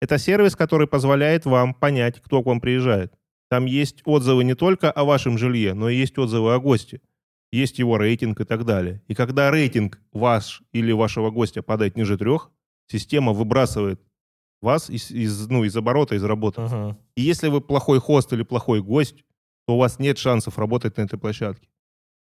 [0.00, 3.12] Это сервис, который позволяет вам понять, кто к вам приезжает.
[3.48, 7.00] Там есть отзывы не только о вашем жилье, но и есть отзывы о госте.
[7.50, 9.02] Есть его рейтинг и так далее.
[9.08, 12.50] И когда рейтинг ваш или вашего гостя падает ниже трех,
[12.88, 14.00] система выбрасывает
[14.60, 16.60] вас из, из, ну, из оборота, из работы.
[16.60, 16.98] Мгм.
[17.16, 19.24] И если вы плохой хост или плохой гость,
[19.66, 21.68] то у вас нет шансов работать на этой площадке.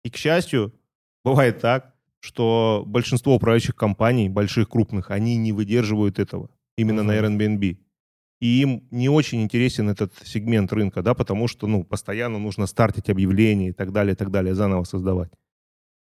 [0.05, 0.73] И, к счастью,
[1.25, 7.39] бывает так, что большинство управляющих компаний, больших, крупных, они не выдерживают этого именно на Мгм.
[7.39, 7.79] Airbnb.
[8.41, 13.11] И им не очень интересен этот сегмент рынка, да, потому что, ну, постоянно нужно стартить
[13.11, 15.31] объявления и так далее, и так далее, заново создавать.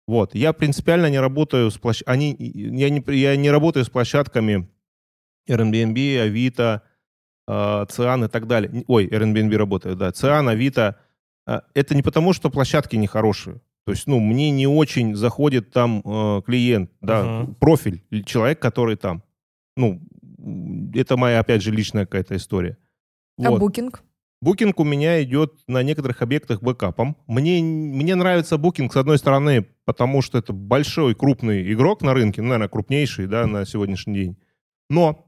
[0.06, 0.34] Вот.
[0.34, 2.02] Я принципиально не работаю с площ...
[2.06, 2.36] Они...
[2.38, 3.02] Я, не...
[3.14, 4.68] я не работаю с площадками
[5.48, 6.82] Airbnb, Авито,
[7.48, 8.84] э, Циан и так далее.
[8.86, 10.12] Ой, Airbnb работаю, да.
[10.12, 10.96] Циан, Авито.
[11.46, 13.60] Э, Это не потому, что площадки нехорошие.
[13.84, 17.54] То есть, ну, мне не очень заходит там э, клиент, да, Мгм.
[17.54, 19.22] профиль, человек, который там.
[19.76, 20.00] Ну,
[20.94, 22.78] это моя, опять же, личная какая-то история.
[23.38, 23.60] А Вот.
[23.60, 24.02] букинг?
[24.42, 27.16] Букинг у меня идет на некоторых объектах бэкапом.
[27.26, 32.42] Мне, мне нравится букинг, с одной стороны, потому что это большой, крупный игрок на рынке,
[32.42, 34.36] ну, наверное, крупнейший, да, на сегодняшний день.
[34.90, 35.25] Но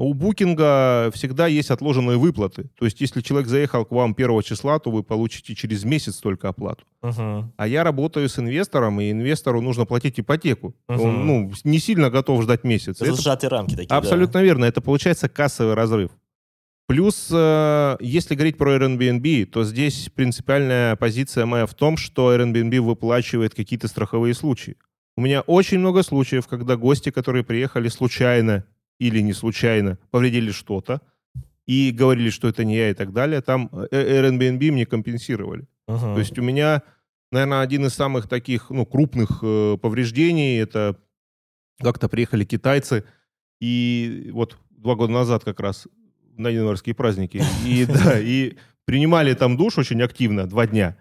[0.00, 2.70] у букинга всегда есть отложенные выплаты.
[2.78, 6.48] То есть, если человек заехал к вам первого числа, то вы получите через месяц только
[6.48, 6.84] оплату.
[7.02, 7.52] Мгм.
[7.56, 10.74] А я работаю с инвестором, и инвестору нужно платить ипотеку.
[10.88, 11.00] Мгм.
[11.00, 12.96] Он, ну, не сильно готов ждать месяц.
[12.96, 13.98] Это Это сжатые рамки такие, да.
[13.98, 14.64] Абсолютно верно.
[14.64, 16.10] Это получается кассовый разрыв.
[16.86, 22.80] Плюс, э, если говорить про Airbnb, то здесь принципиальная позиция моя в том, что Airbnb
[22.80, 24.76] выплачивает какие-то страховые случаи.
[25.16, 28.64] У меня очень много случаев, когда гости, которые приехали случайно
[29.00, 31.00] или не случайно, повредили что-то
[31.66, 35.66] и говорили, что это не я и так далее, там э, Airbnb мне компенсировали.
[35.88, 36.14] Мгм.
[36.14, 36.82] То есть у меня,
[37.32, 40.96] наверное, один из самых таких ну, крупных э, повреждений это
[41.80, 43.04] как-то приехали китайцы,
[43.60, 45.88] и вот два года назад как раз
[46.36, 50.96] на январские праздники, и да, и принимали там душ очень активно два дня.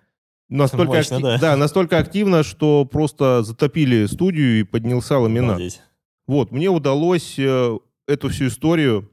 [0.47, 1.38] Настолько, Мощно, акти- да.
[1.39, 5.55] да, настолько активно, что просто затопили студию и поднялся ламинат.
[5.55, 5.81] Обалдеть.
[6.27, 7.77] Вот, мне удалось э,
[8.09, 9.11] эту всю историю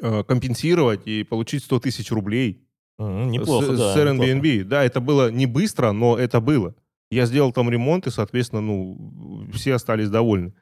[0.00, 2.64] э, компенсировать и получить 100 тысяч рублей
[2.98, 3.94] Мгм, Неплохо, с, да.
[3.94, 4.64] с Airbnb.
[4.64, 6.74] Да, это было не быстро, но это было.
[7.10, 10.52] Я сделал там ремонт, и, соответственно, ну, все остались довольны,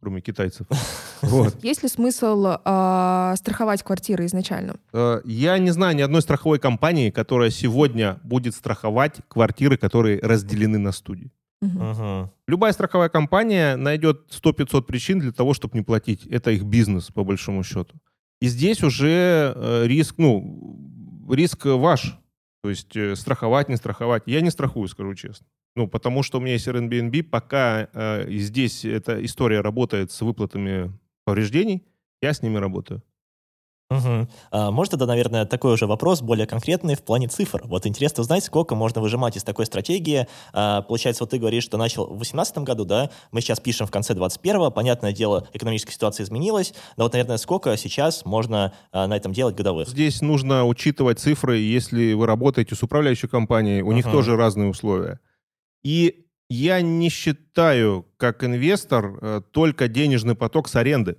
[0.00, 0.66] кроме китайцев.
[1.22, 1.56] Вот.
[1.64, 4.76] Есть ли смысл а, страховать квартиры изначально?
[4.92, 10.76] Э, Я не знаю ни одной страховой компании, которая сегодня будет страховать квартиры, которые разделены
[10.76, 11.30] на студии.
[11.66, 12.30] Мгм.
[12.46, 16.26] Любая страховая компания найдет 100-500 причин для того, чтобы не платить.
[16.26, 17.94] Это их бизнес, по большому счету.
[18.40, 22.18] И здесь уже э, риск, ну, риск ваш.
[22.62, 24.22] То есть э, страховать, не страховать.
[24.26, 25.46] Я не страхую, скажу честно.
[25.76, 30.92] Ну, потому что у меня есть Airbnb, пока э, здесь эта история работает с выплатами
[31.24, 31.84] повреждений,
[32.22, 33.02] я с ними работаю.
[33.94, 34.28] Мгм.
[34.50, 37.62] А, Может, тогда, наверное, такой уже вопрос, более конкретный в плане цифр.
[37.64, 40.26] Вот интересно узнать, сколько можно выжимать из такой стратегии.
[40.52, 43.10] А, Получается, вот ты говоришь, что начал в 2018 году, да?
[43.32, 46.74] Мы сейчас пишем в конце 21 Понятное дело, экономическая ситуация изменилась.
[46.96, 49.88] Но вот, наверное, сколько сейчас можно а, на этом делать годовых?
[49.88, 54.16] Здесь нужно учитывать цифры, если вы работаете с управляющей компанией, у них Ага.
[54.16, 55.20] тоже разные условия.
[55.82, 61.16] И я не считаю, как инвестор, э, только денежный поток с аренды.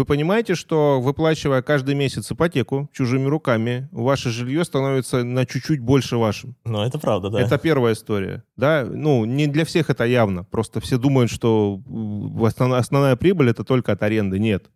[0.00, 6.16] Вы понимаете, что выплачивая каждый месяц ипотеку чужими руками, ваше жилье становится на чуть-чуть больше
[6.16, 6.56] вашим.
[6.64, 7.38] Ну, это правда, да.
[7.38, 8.42] Это первая история.
[8.56, 10.44] Да, ну, не для всех это явно.
[10.44, 14.38] Просто все думают, что м, основная, основная прибыль это только от аренды.
[14.38, 14.70] Нет.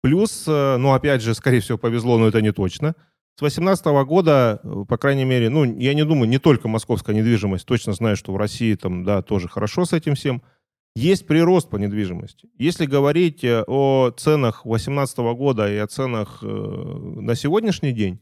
[0.00, 2.94] Плюс, э, ну, опять же, скорее всего, повезло, но это не точно.
[3.36, 7.66] С 2018 года, э, по крайней мере, ну, я не думаю, не только московская недвижимость,
[7.66, 10.40] точно знаю, что в России там, да, тоже хорошо с этим всем.
[10.96, 12.48] Есть прирост по недвижимости.
[12.58, 18.20] Если говорить э, о ценах 2018 года и о ценах э, на сегодняшний день,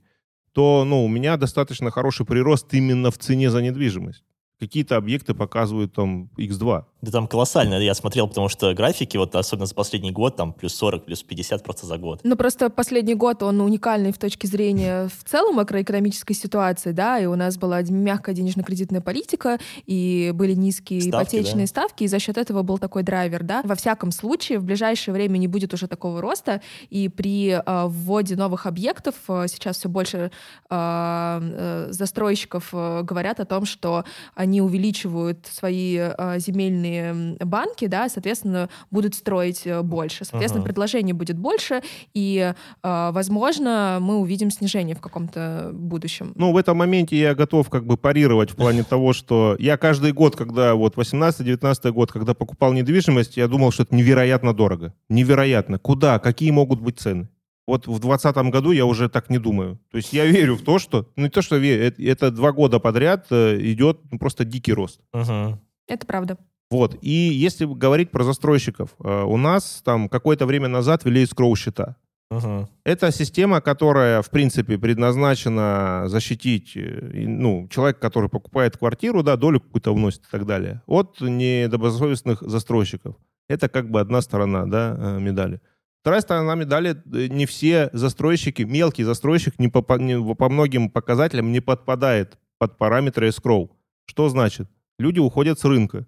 [0.53, 4.25] то ну, у меня достаточно хороший прирост именно в цене за недвижимость.
[4.61, 6.85] Какие-то объекты показывают там X2.
[7.01, 10.75] Да там колоссально, я смотрел, потому что графики, вот особенно за последний год, там плюс
[10.75, 12.21] 40, плюс 50 просто за год.
[12.25, 17.27] Ну, просто последний год, он уникальный в точке зрения в целом макроэкономической ситуации, да, и
[17.27, 21.71] у нас была мягкая денежно-кредитная политика, и были низкие Ставки, ипотечные да.
[21.71, 23.63] ставки, и за счет этого был такой драйвер, да.
[23.63, 28.35] Во всяком случае, в ближайшее время не будет уже такого роста, и при э, вводе
[28.35, 30.33] новых объектов э, сейчас все больше
[30.69, 37.87] э, э, застройщиков э, говорят о том, что они увеличивают свои э, земельные м, банки,
[37.87, 40.25] да, соответственно, будут строить э, больше.
[40.25, 40.69] Соответственно, Ага.
[40.73, 41.83] предложений будет больше,
[42.15, 46.33] и, э, возможно, мы увидим снижение в каком-то будущем.
[46.37, 50.13] Ну, в этом моменте я готов как бы парировать в плане того, что я каждый
[50.13, 54.95] год, когда вот 18-19 год, когда покупал недвижимость, я думал, что это невероятно дорого.
[55.09, 55.79] Невероятно.
[55.79, 56.19] Куда?
[56.19, 57.29] Какие могут быть цены?
[57.67, 59.79] Вот в 2020 году я уже так не думаю.
[59.91, 61.07] То есть я верю в то, что...
[61.17, 64.73] Ну, не то, что верю, это, это два года подряд э, идет ну, просто дикий
[64.73, 65.01] рост.
[65.13, 65.61] Мгм.
[65.87, 66.39] Это правда.
[66.71, 66.99] Вот.
[67.01, 71.97] И если говорить про застройщиков, э, у нас там какое-то время назад ввели escrow счета.
[72.31, 72.69] Угу.
[72.85, 79.61] Это система, которая, в принципе, предназначена защитить э, ну, человека, который покупает квартиру, да, долю
[79.61, 83.17] какую-то вносит и так далее, от недобросовестных застройщиков.
[83.49, 85.63] Это как бы одна сторона да, э, медали.
[86.03, 91.61] Вторая сторона медали, не все застройщики, мелкий застройщик не по, не, по многим показателям не
[91.61, 93.71] подпадает под параметры escrow.
[94.05, 94.69] Что значит?
[94.99, 96.07] Люди уходят с рынка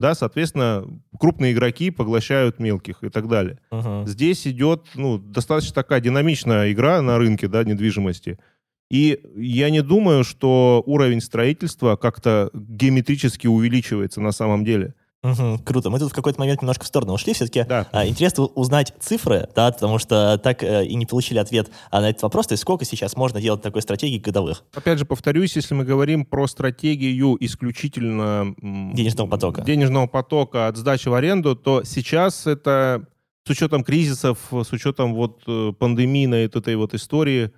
[0.00, 0.84] да, соответственно,
[1.18, 3.58] крупные игроки поглощают мелких и так далее.
[3.70, 4.06] Uh-huh.
[4.06, 8.38] Здесь идет, ну, достаточно такая динамичная игра на рынке, да, недвижимости.
[8.90, 14.94] И я не думаю, что уровень строительства как-то геометрически увеличивается на самом деле.
[15.22, 15.90] Угу, круто.
[15.90, 17.34] Мы тут в какой-то момент немножко в сторону ушли.
[17.34, 17.86] Все-таки да.
[17.92, 22.08] а, интересно узнать цифры, да, потому что так а, и не получили ответ а, на
[22.08, 22.46] этот вопрос.
[22.46, 24.64] То есть сколько сейчас можно делать такой стратегии годовых?
[24.72, 28.54] Опять же, повторюсь, если мы говорим про стратегию исключительно...
[28.60, 29.60] Денежного потока.
[29.60, 33.04] Денежного потока от сдачи в аренду, то сейчас это
[33.46, 37.52] с учетом кризисов, с учетом вот э, пандемии на этой вот истории,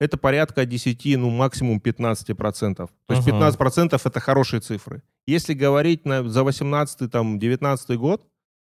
[0.00, 2.74] это порядка 10, ну, максимум 15%.
[2.74, 3.56] То есть uh-huh.
[3.58, 5.02] 15% это хорошие цифры.
[5.26, 8.22] Если говорить на, за 18 там, 19 год,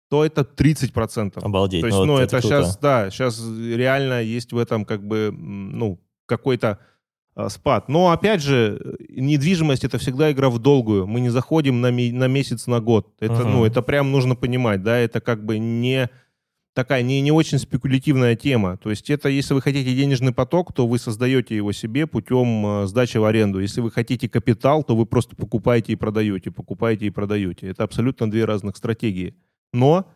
[0.09, 1.41] то это 30%.
[1.43, 1.83] Обалдеть.
[1.83, 5.31] То есть, ну, ну это, это сейчас, да, сейчас реально есть в этом как бы,
[5.37, 6.79] ну, какой-то
[7.37, 7.89] э, спад.
[7.89, 11.07] Но, опять же, недвижимость— это всегда игра в долгую.
[11.07, 13.12] Мы не заходим на, ми- на месяц, на год.
[13.20, 13.49] Это, uh-huh.
[13.49, 16.09] ну, это прям нужно понимать, да, это как бы не
[16.79, 18.76] такая не, не очень спекулятивная тема.
[18.76, 22.87] То есть это, если вы хотите денежный поток, то вы создаете его себе путем э,
[22.87, 23.59] сдачи в аренду.
[23.59, 27.66] Если вы хотите капитал, то вы просто покупаете и продаете, покупаете и продаете.
[27.66, 29.35] Это абсолютно две разных стратегии.
[29.72, 30.09] Но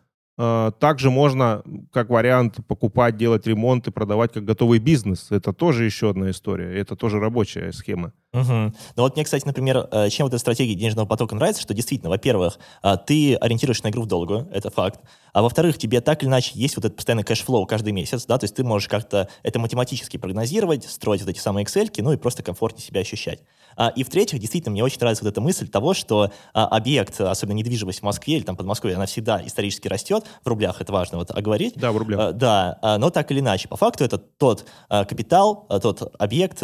[0.79, 1.63] также можно,
[1.93, 5.31] как вариант, покупать, делать ремонт и продавать как готовый бизнес.
[5.31, 6.79] Это тоже еще одна история.
[6.79, 8.13] Это тоже рабочая схема.
[8.33, 8.45] Угу.
[8.53, 12.09] Ну вот мне, кстати, например, э, чем вот эта стратегия денежного потока нравится, что действительно,
[12.09, 15.01] во-первых, э, ты ориентируешься на игру в долгую, это факт,
[15.35, 18.39] а во-вторых, тебе так или иначе есть вот этот постоянный cash flow каждый месяц, да,
[18.39, 22.17] то есть ты можешь как-то это математически прогнозировать, строить вот эти самые Excel ну и
[22.17, 23.41] просто комфортнее себя ощущать.
[23.77, 27.57] А, и в-третьих, действительно, мне очень нравится вот эта мысль того, что а, объект, особенно
[27.57, 31.19] недвижимость в Москве или там под Москвой, она всегда исторически растет, в рублях это важно
[31.19, 31.75] вот оговорить.
[31.77, 32.21] Да, в рублях.
[32.21, 36.63] А, да, но так или иначе, по факту это тот капитал, тот объект,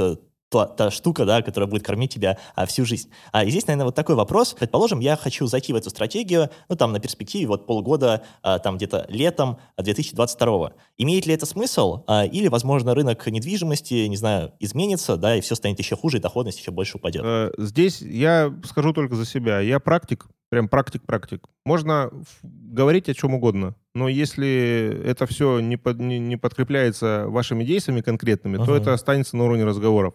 [0.49, 3.11] та, та штука, да, которая будет кормить тебя а, всю жизнь.
[3.33, 4.55] А, и здесь, наверное, вот такой вопрос.
[4.55, 8.77] Предположим, я хочу зайти в эту стратегию, ну, там, на перспективе вот полгода, а, там,
[8.77, 12.05] где-то летом 2022 Имеет ли это смысл?
[12.07, 16.21] А, или, возможно, рынок недвижимости, не знаю, изменится, да, и все станет еще хуже, и
[16.21, 17.23] доходность еще больше упадет?
[17.25, 19.61] Э, здесь я скажу только за себя.
[19.61, 21.47] Я практик, прям практик-практик.
[21.65, 22.11] Можно
[22.43, 28.01] говорить о чем угодно, но если это все не, под, не, не подкрепляется вашими действиями
[28.01, 28.67] конкретными, uh-huh.
[28.67, 30.15] то это останется на уровне разговоров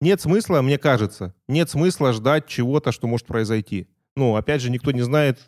[0.00, 3.88] нет смысла, мне кажется, нет смысла ждать чего-то, что может произойти.
[4.16, 5.38] Ну, опять же, никто не знает,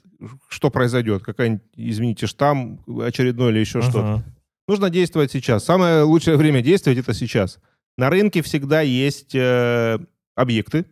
[0.48, 1.22] что произойдет.
[1.22, 3.90] Какая-нибудь, извините, штамм очередной или еще uh-huh.
[3.90, 4.24] что-то.
[4.66, 5.64] Нужно действовать сейчас.
[5.64, 7.58] Самое лучшее время действовать это сейчас.
[7.96, 9.98] На рынке всегда есть э,
[10.34, 10.84] объекты,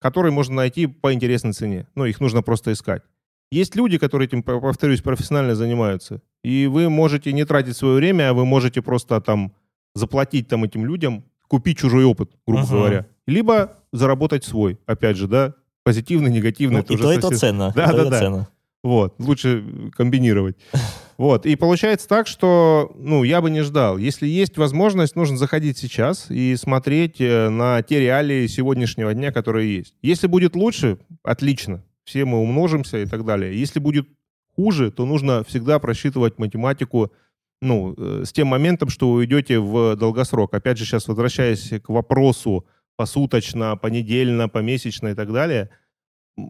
[0.00, 1.88] которые можно найти по интересной цене.
[1.94, 3.02] Ну, их нужно просто искать.
[3.50, 6.20] Есть люди, которые этим, повторюсь, профессионально занимаются.
[6.42, 9.54] И вы можете не тратить свое время, а вы можете просто там
[9.94, 12.70] заплатить там этим людям купить чужой опыт, грубо uh-huh.
[12.70, 16.78] говоря, либо заработать свой, опять же, да, позитивный, негативный.
[16.78, 17.18] Ну, это и то, совсем...
[17.28, 17.72] это ценно.
[17.74, 18.18] Да, да, да.
[18.20, 18.48] Ценно.
[18.82, 19.64] Вот, лучше
[19.96, 20.56] комбинировать.
[21.16, 23.98] Вот, и получается так, что, ну, я бы не ждал.
[23.98, 29.76] Если есть возможность, нужно заходить сейчас и смотреть э, на те реалии сегодняшнего дня, которые
[29.76, 29.94] есть.
[30.02, 33.56] Если будет лучше, отлично, все мы умножимся и так далее.
[33.56, 34.08] Если будет
[34.56, 37.12] хуже, то нужно всегда просчитывать математику,
[37.60, 40.54] ну, э, с тем моментом, что вы уйдете в долгосрок.
[40.54, 45.70] Опять же, сейчас возвращаясь к вопросу посуточно, понедельно, помесячно и так далее,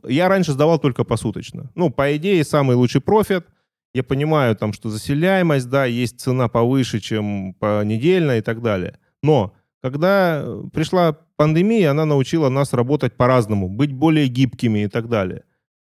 [0.06, 1.70] я раньше сдавал только посуточно.
[1.74, 3.46] Ну, по идее, самый лучший профит.
[3.92, 8.98] Я понимаю, там, что заселяемость, да, есть цена повыше, чем понедельно и так далее.
[9.22, 15.44] Но когда пришла пандемия, она научила нас работать по-разному, быть более гибкими и так далее.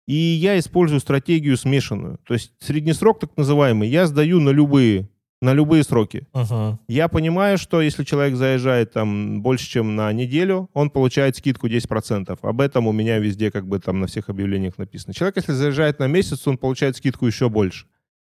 [0.09, 2.18] И я использую стратегию смешанную.
[2.26, 5.11] То есть средний срок, так называемый, я сдаю на любые,
[5.42, 6.26] на любые сроки.
[6.32, 6.78] Uh-huh.
[6.88, 12.38] Я понимаю, что если человек заезжает там больше, чем на неделю, он получает скидку 10%.
[12.40, 15.12] Об этом у меня везде как бы там на всех объявлениях написано.
[15.12, 17.84] Человек, если заезжает на месяц, он получает скидку еще больше.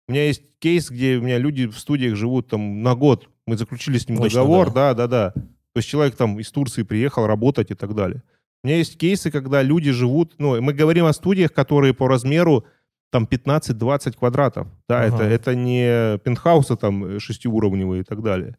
[0.09, 3.29] У меня есть кейс, где у меня люди в студиях живут там на год.
[3.47, 5.31] Мы заключили с ним Точно, договор, да, да, да.
[5.31, 8.21] То есть человек там из Турции приехал работать и так далее.
[8.63, 12.65] У меня есть кейсы, когда люди живут, ну, мы говорим о студиях, которые по размеру
[13.09, 14.67] там 15-20 квадратов.
[14.87, 15.15] Да, ага.
[15.15, 18.57] это, это не пентхаусы там шестиуровневые и так далее.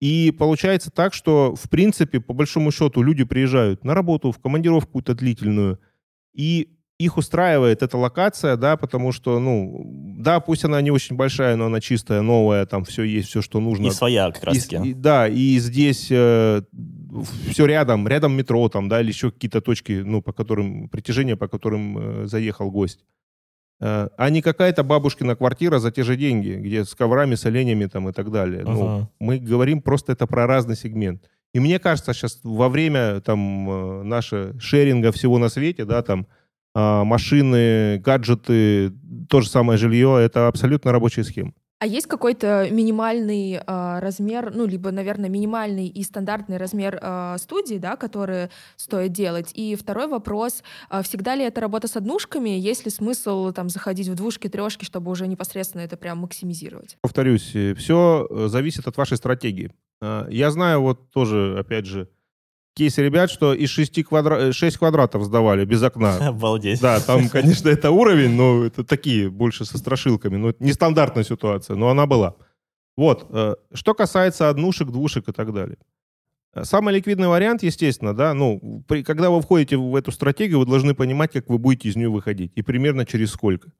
[0.00, 4.88] И получается так, что, в принципе, по большому счету, люди приезжают на работу, в командировку
[4.88, 5.78] какую-то длительную,
[6.34, 9.82] и их устраивает эта локация, да, потому что, ну,
[10.18, 13.58] да, пусть она не очень большая, но она чистая, новая, там все есть, все, что
[13.58, 13.86] нужно.
[13.86, 14.76] И своя как раз таки.
[14.76, 16.62] И, и, да, и здесь э,
[17.48, 21.48] все рядом, рядом метро там, да, или еще какие-то точки, ну, по которым, притяжения, по
[21.48, 23.04] которым э, заехал гость.
[23.80, 27.86] Э, а не какая-то бабушкина квартира за те же деньги, где с коврами, с оленями
[27.86, 28.62] там и так далее.
[28.62, 28.72] Uh-huh.
[28.72, 31.28] Ну, мы говорим просто это про разный сегмент.
[31.52, 36.26] И мне кажется, сейчас во время там э, нашего шеринга всего на свете, да, там,
[36.74, 38.92] а, машины, гаджеты,
[39.28, 41.52] то же самое жилье, это абсолютно рабочая схема.
[41.80, 47.76] А есть какой-то минимальный э, размер, ну, либо, наверное, минимальный и стандартный размер э, студии,
[47.76, 49.50] да, которые стоит делать?
[49.54, 52.50] И второй вопрос, э, всегда ли это работа с однушками?
[52.50, 56.98] Есть ли смысл там заходить в двушки, трешки, чтобы уже непосредственно это прям максимизировать?
[57.00, 59.72] Повторюсь, все э, зависит от вашей стратегии.
[60.02, 62.08] Я знаю вот тоже, опять же,
[62.74, 64.52] кейсе ребят, что из 6, квадра...
[64.52, 66.16] 6 квадратов сдавали без окна.
[66.28, 66.80] Обалдеть.
[66.80, 70.36] Да, там, конечно, это уровень, но это такие, больше со страшилками.
[70.36, 72.36] Ну, нестандартная ситуация, но она была.
[72.96, 73.26] Вот.
[73.30, 75.78] Э, что касается однушек, двушек и так далее.
[76.62, 80.94] Самый ликвидный вариант, естественно, да, ну, при, когда вы входите в эту стратегию, вы должны
[80.94, 83.70] понимать, как вы будете из нее выходить и примерно через сколько.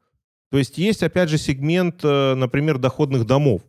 [0.51, 3.62] То есть есть, опять же, сегмент, э, например, доходных домов.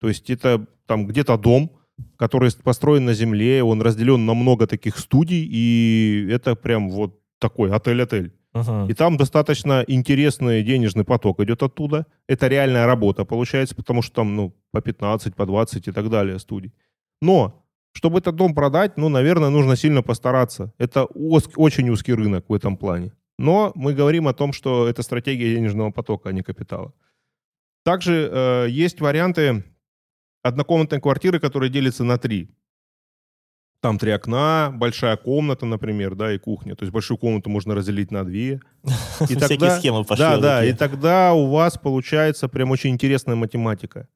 [0.00, 1.77] То есть это там где-то дом,
[2.16, 7.70] который построен на земле, он разделен на много таких студий, и это прям вот такой
[7.70, 8.32] отель-отель.
[8.54, 8.90] Uh-huh.
[8.90, 12.06] И там достаточно интересный денежный поток идет оттуда.
[12.26, 16.38] Это реальная работа получается, потому что там ну, по 15, по 20 и так далее
[16.38, 16.72] студий.
[17.20, 20.72] Но чтобы этот дом продать, ну, наверное, нужно сильно постараться.
[20.78, 23.12] Это уз- очень узкий рынок в этом плане.
[23.38, 26.92] Но мы говорим о том, что это стратегия денежного потока, а не капитала.
[27.84, 29.64] Также э, есть варианты
[30.48, 32.48] однокомнатной квартиры, которая делится на три.
[33.80, 36.74] Там три окна, большая комната, например, да, и кухня.
[36.74, 38.60] То есть большую комнату можно разделить на две.
[39.28, 40.24] И тогда, Всякие схемы пошли.
[40.24, 44.08] Да, да, и тогда у вас получается прям очень интересная математика.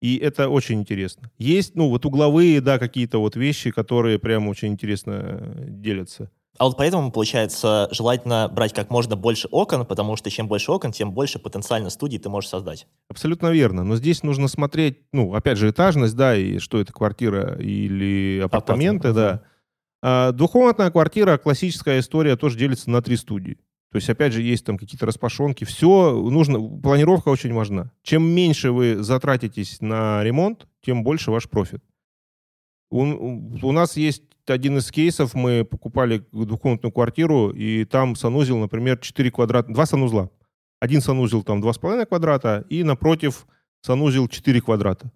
[0.00, 1.30] И это очень интересно.
[1.38, 6.30] Есть, ну, вот угловые, да, какие-то вот вещи, которые прям очень интересно э, делятся.
[6.62, 10.92] А вот поэтому, получается, желательно брать как можно больше окон, потому что чем больше окон,
[10.92, 12.86] тем больше потенциально студий ты можешь создать.
[13.08, 13.82] Абсолютно верно.
[13.82, 19.08] Но здесь нужно смотреть, ну, опять же, этажность, да, и что это квартира или апартаменты,
[19.08, 19.42] Апартамент, да.
[20.04, 23.58] А двухкомнатная квартира, классическая история, тоже делится на три студии.
[23.90, 25.64] То есть, опять же, есть там какие-то распашонки.
[25.64, 27.90] Все нужно, планировка очень важна.
[28.04, 31.82] Чем меньше вы затратитесь на ремонт, тем больше ваш профит.
[32.92, 38.98] У, у нас есть один из кейсов, мы покупали двухкомнатную квартиру, и там санузел, например,
[38.98, 40.28] 4 квадрата, два санузла.
[40.78, 43.46] Один санузел там 2,5 квадрата, и напротив
[43.80, 45.10] санузел 4 квадрата.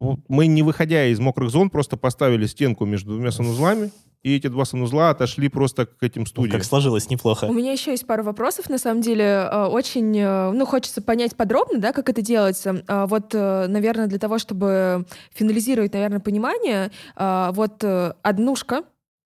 [0.00, 3.92] Мы, не выходя из мокрых зон, просто поставили стенку между двумя санузлами,
[4.24, 6.56] и эти два санузла отошли просто к этим студиям.
[6.56, 7.44] Как сложилось, неплохо.
[7.44, 9.24] У меня еще есть пару вопросов, на самом деле.
[9.24, 12.82] Э, очень, э, ну, хочется понять подробно, да, как это делается.
[12.88, 15.04] А вот, э, наверное, для того, чтобы
[15.34, 17.84] финализировать, наверное, понимание, вот
[18.22, 18.84] однушка,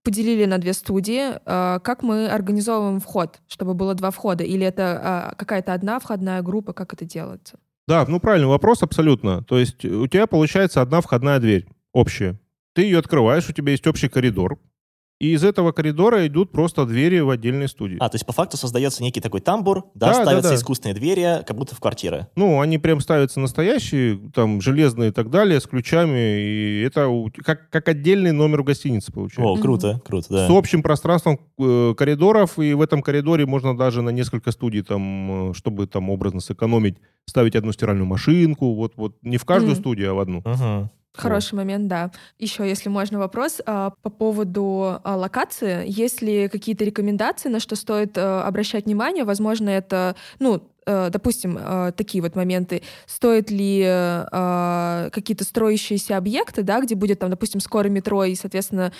[0.05, 1.32] поделили на две студии.
[1.45, 4.45] Как мы организовываем вход, чтобы было два входа?
[4.45, 6.74] Или это какая-то одна входная группа?
[6.74, 7.59] Как это делается?
[7.89, 9.43] Да, ну правильный вопрос абсолютно.
[9.45, 12.39] То есть у тебя получается одна входная дверь общая.
[12.74, 14.59] Ты ее открываешь, у тебя есть общий коридор,
[15.21, 17.97] и из этого коридора идут просто двери в отдельные студии.
[18.01, 20.55] А, то есть по факту создается некий такой тамбур, да, да ставятся да, да.
[20.57, 22.27] искусственные двери, как будто в квартиры.
[22.37, 27.09] Ну, они прям ставятся настоящие, там, железные и так далее, с ключами, и это
[27.45, 29.43] как, как отдельный номер в гостинице получается.
[29.53, 30.07] О, круто, mm-hmm.
[30.07, 30.49] круто, да.
[30.49, 35.51] С общим пространством э, коридоров, и в этом коридоре можно даже на несколько студий, там,
[35.51, 36.97] э, чтобы там образно сэкономить,
[37.27, 39.81] ставить одну стиральную машинку, вот, вот не в каждую mm-hmm.
[39.81, 40.41] студию, а в одну.
[40.41, 40.89] Uh-huh.
[41.17, 42.11] Хороший момент, да.
[42.39, 45.85] Еще, если можно, вопрос а, по поводу а, локации.
[45.87, 49.25] Есть ли какие-то рекомендации, на что стоит а, обращать внимание?
[49.25, 56.80] Возможно, это, ну, допустим, э, такие вот моменты, стоит ли э, какие-то строящиеся объекты, да,
[56.80, 58.93] где будет там, допустим, скоро метро и, соответственно,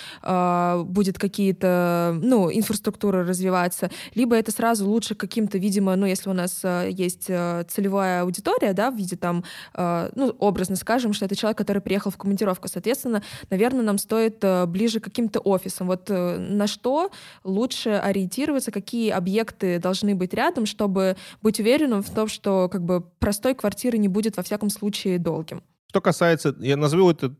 [0.85, 6.63] будет какие-то, ну, инфраструктура развиваться, либо это сразу лучше каким-то, видимо, ну, если у нас
[6.89, 9.43] есть целевая аудитория, да, в виде там,
[9.75, 14.99] ну, образно скажем, что это человек, который приехал в командировку, соответственно, наверное, нам стоит ближе
[14.99, 15.87] к каким-то офисам.
[15.87, 17.11] Вот на что
[17.43, 22.83] лучше ориентироваться, какие объекты должны быть рядом, чтобы быть уверенным, уверенным в том, что как
[22.83, 25.61] бы простой квартиры не будет во всяком случае долгим.
[25.89, 27.33] Что касается, я назову этот,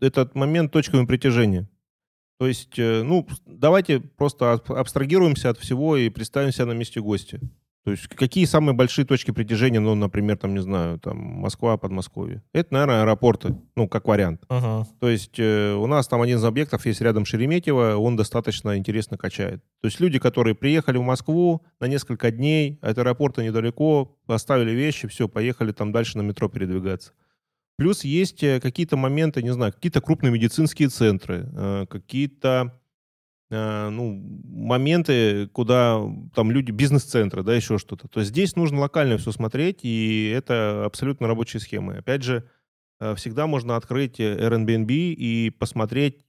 [0.00, 1.68] этот момент точками притяжения.
[2.38, 7.40] То есть, э, ну, давайте просто абстрагируемся от всего и представим себя на месте гостя.
[7.88, 12.42] То есть какие самые большие точки притяжения, ну, например, там, не знаю, там, Москва, Подмосковье?
[12.52, 14.42] Это, наверное, аэропорты, ну, как вариант.
[14.50, 14.84] Мгм.
[15.00, 19.16] То есть э, у нас там один из объектов есть рядом Шереметьево, он достаточно интересно
[19.16, 19.62] качает.
[19.80, 25.08] То есть люди, которые приехали в Москву на несколько дней, от аэропорта недалеко, оставили вещи,
[25.08, 27.12] все, поехали там дальше на метро передвигаться.
[27.78, 32.78] Плюс есть э, какие-то моменты, не знаю, какие-то крупные медицинские центры, э, какие-то
[33.50, 36.00] ну, моменты, куда
[36.34, 38.08] там люди, бизнес-центры, да, еще что-то.
[38.08, 41.96] То есть здесь нужно локально все смотреть, и это абсолютно рабочие схемы.
[41.96, 42.44] Опять же,
[43.00, 46.26] э, всегда можно открыть э, Airbnb и посмотреть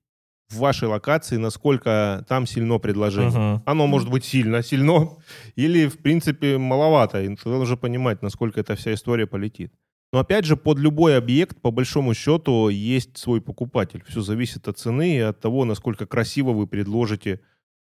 [0.50, 3.30] в вашей локации, насколько там сильно предложение.
[3.30, 3.64] Мгм.
[3.66, 5.10] Оно может быть сильно, сильно,
[5.56, 7.22] или, в принципе, маловато.
[7.22, 9.74] И должен уже понимать, насколько эта вся история полетит.
[10.12, 14.04] Но, опять же, под любой объект, по большому счету, есть свой покупатель.
[14.08, 17.40] Все зависит от цены и от того, насколько красиво вы предложите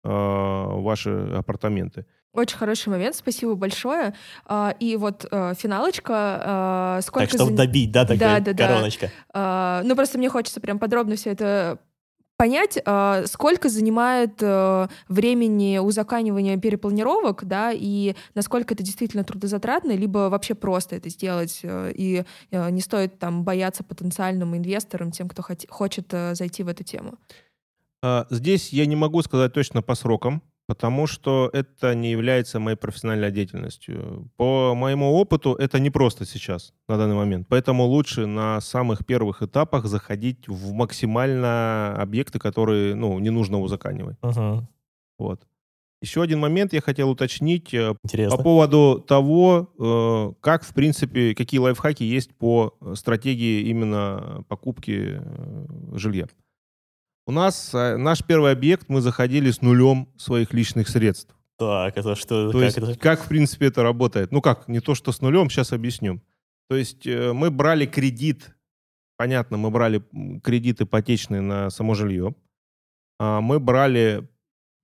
[0.04, 2.06] э, ваши апартаменты.
[2.32, 4.14] Очень хороший момент, спасибо большое.
[4.46, 6.12] А, И вот э, финалочка.
[6.16, 8.66] а, Сколько Так, чтобы зан- добить, да, такая Да, да, да.
[8.68, 9.10] короночка.
[9.32, 11.78] А, Ну, просто мне хочется прям подробно все это
[12.37, 20.28] понять, а, сколько занимает э, времени узаканивания перепланировок, да, и насколько это действительно трудозатратно, либо
[20.28, 25.43] вообще просто это сделать, э, и э, не стоит там бояться потенциальным инвесторам, тем, кто
[25.68, 27.18] хочет зайти в эту тему.
[28.03, 32.76] А, Здесь я не могу сказать точно по срокам, потому что это не является моей
[32.76, 34.30] профессиональной деятельностью.
[34.36, 37.46] По моему опыту это не просто сейчас, на данный момент.
[37.48, 44.16] Поэтому лучше на самых первых этапах заходить в максимально объекты, которые ну, не нужно узаканивать.
[44.22, 44.68] Мгм.
[45.18, 45.40] Вот.
[46.04, 48.36] Еще один момент я хотел уточнить э, Интересно.
[48.36, 55.66] по поводу того, э, как, в принципе, какие лайфхаки есть по стратегии именно покупки э,
[55.94, 56.26] жилья.
[57.26, 61.34] У нас э, наш первый объект, мы заходили с нулем своих личных средств.
[61.56, 62.50] Так, это что?
[62.50, 62.98] То как есть это?
[62.98, 64.32] как, в принципе, это работает?
[64.32, 66.20] Ну как, не то, что с нулем, сейчас объясню.
[66.68, 68.54] То есть э, мы брали кредит,
[69.16, 70.02] понятно, мы брали
[70.42, 72.34] кредит ипотечный на само жилье.
[73.18, 74.28] А, Мы брали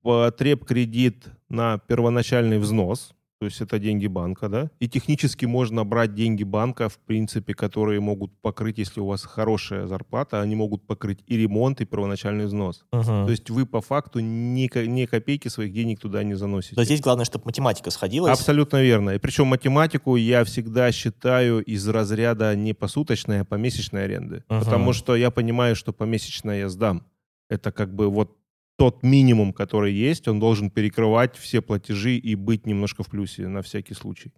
[0.02, 6.14] потреб кредит на первоначальный взнос, то есть это деньги банка, да, и технически можно брать
[6.14, 11.20] деньги банка, в принципе, которые могут покрыть, если у вас хорошая зарплата, они могут покрыть
[11.26, 12.84] и ремонт, и первоначальный взнос.
[12.92, 13.24] Мгм.
[13.24, 16.76] То есть вы по факту ни, ни копейки своих денег туда не заносите.
[16.76, 18.38] То здесь главное, чтобы математика сходилась.
[18.38, 19.10] Абсолютно верно.
[19.10, 24.44] И причем математику я всегда считаю из разряда не посуточной, а помесячной аренды.
[24.50, 24.60] Мгм.
[24.60, 27.06] Потому что я понимаю, что помесячно я сдам.
[27.48, 28.36] Это как бы вот
[28.80, 33.60] тот минимум, который есть, он должен перекрывать все платежи и быть немножко в плюсе на
[33.60, 34.32] всякий случай.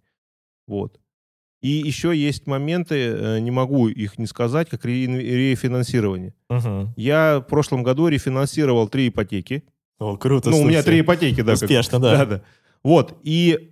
[0.67, 0.99] Вот.
[1.61, 5.05] И еще есть моменты, э, не могу их не сказать, как ре-
[5.51, 6.33] рефинансирование.
[6.49, 6.93] Мгм.
[6.97, 9.63] Я в прошлом году рефинансировал три ипотеки.
[9.97, 10.49] О, круто.
[10.49, 10.85] ну, у меня слушай.
[10.87, 11.53] три ипотеки, да.
[11.53, 12.17] как- Успешно, да.
[12.17, 12.41] да, да.
[12.83, 13.71] Вот, и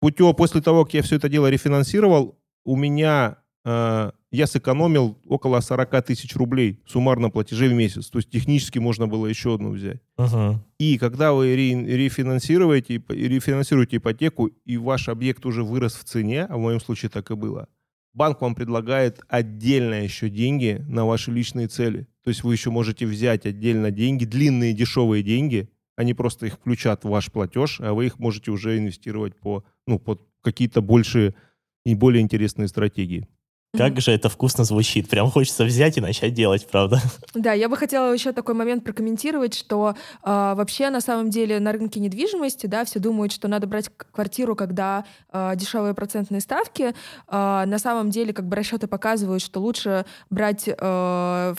[0.00, 6.02] путем, после того, как я все это дело рефинансировал, у меня, я сэкономил около 40
[6.06, 8.08] тысяч рублей суммарно платежей в месяц.
[8.08, 10.00] То есть технически можно было еще одну взять.
[10.16, 10.64] Мгм.
[10.78, 16.56] И когда вы ре- рефинансируете, рефинансируете ипотеку, и ваш объект уже вырос в цене, а
[16.56, 17.68] в моем случае так и было,
[18.14, 22.08] банк вам предлагает отдельно еще деньги на ваши личные цели.
[22.24, 27.04] То есть вы еще можете взять отдельно деньги, длинные дешевые деньги, они просто их включат
[27.04, 31.34] в ваш платеж, а вы их можете уже инвестировать по, ну, под какие-то большие
[31.84, 33.28] и более интересные стратегии.
[33.74, 35.08] Как же это вкусно звучит.
[35.08, 37.00] Прям хочется взять и начать делать, правда.
[37.34, 41.72] Да, я бы хотела еще такой момент прокомментировать, что а, вообще на самом деле на
[41.72, 46.94] рынке недвижимости, да, все думают, что надо брать квартиру, когда а, дешевые процентные ставки.
[47.26, 51.56] А, на самом деле, как бы расчеты показывают, что лучше брать в-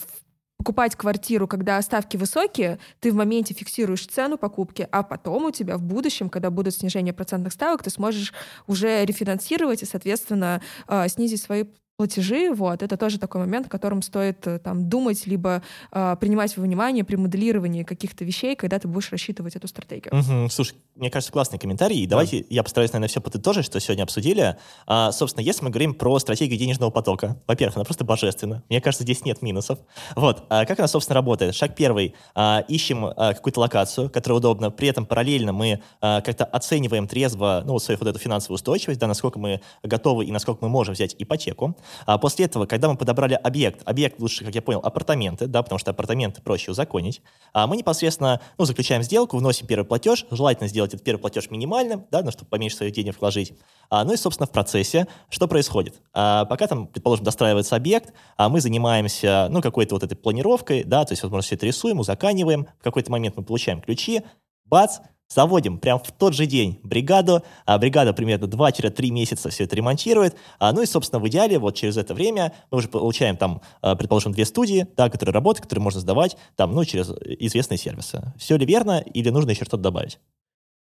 [0.56, 5.76] покупать квартиру, когда ставки высокие, ты в моменте фиксируешь цену покупки, а потом у тебя
[5.76, 8.32] в будущем, когда будут снижения процентных ставок, ты сможешь
[8.66, 10.62] уже рефинансировать и, соответственно,
[11.08, 11.64] снизить свои
[11.96, 16.56] платежи, вот, это тоже такой момент, о котором стоит э, там думать, либо э, принимать
[16.56, 20.12] во внимание при моделировании каких-то вещей, когда ты будешь рассчитывать эту стратегию.
[20.12, 20.50] Мгм.
[20.50, 22.00] Слушай, мне кажется, классный комментарий.
[22.00, 24.56] И давайте я постараюсь, наверное, все подытожить, что сегодня обсудили.
[24.86, 28.64] А, собственно, если мы говорим про стратегию денежного потока, во-первых, она просто божественна.
[28.68, 29.78] Мне кажется, здесь нет минусов.
[30.16, 30.44] Вот.
[30.48, 31.54] А как она, собственно, работает?
[31.54, 32.14] Шаг первый.
[32.34, 34.70] А, ищем а, какую-то локацию, которая удобна.
[34.72, 38.98] При этом параллельно мы а, как-то оцениваем трезво ну, вот свою вот эту финансовую устойчивость,
[38.98, 41.76] да, насколько мы готовы и насколько мы можем взять ипотеку.
[42.06, 45.78] А после этого, когда мы подобрали объект, объект лучше, как я понял, апартаменты, да, потому
[45.78, 47.22] что апартаменты проще узаконить,
[47.52, 52.06] а мы непосредственно ну, заключаем сделку, вносим первый платеж, желательно сделать этот первый платеж минимальным,
[52.10, 53.52] да, ну, чтобы поменьше своих денег вложить.
[53.90, 56.00] А, ну и, собственно, в процессе что происходит?
[56.12, 61.04] А, пока там, предположим, достраивается объект, а мы занимаемся, ну, какой-то вот этой планировкой, да,
[61.04, 64.22] то есть, возможно, все это рисуем, узаканиваем, в какой-то момент мы получаем ключи,
[64.64, 69.76] бац, заводим прям в тот же день бригаду, а бригада примерно 2-3 месяца все это
[69.76, 73.60] ремонтирует, а, ну и, собственно, в идеале вот через это время мы уже получаем там,
[73.82, 78.32] а, предположим, две студии, да, которые работают, которые можно сдавать там, ну, через известные сервисы.
[78.38, 80.18] Все ли верно или нужно еще что-то добавить?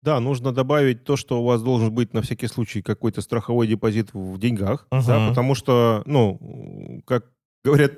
[0.02, 4.10] Да, нужно добавить то, что у вас должен быть на всякий случай какой-то страховой депозит
[4.12, 5.06] в деньгах, uh-huh.
[5.06, 7.32] да, потому что, ну, как
[7.64, 7.92] говорят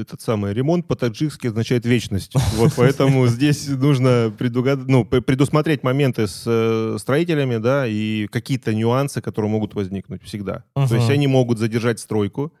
[0.00, 2.34] этот самый ремонт по-таджикски означает вечность.
[2.56, 4.80] Вот поэтому здесь нужно предугад...
[4.86, 10.64] ну, предусмотреть моменты с э, строителями, да, и какие-то нюансы, которые могут возникнуть всегда.
[10.76, 10.88] Uh-huh.
[10.88, 12.52] То есть они могут задержать стройку,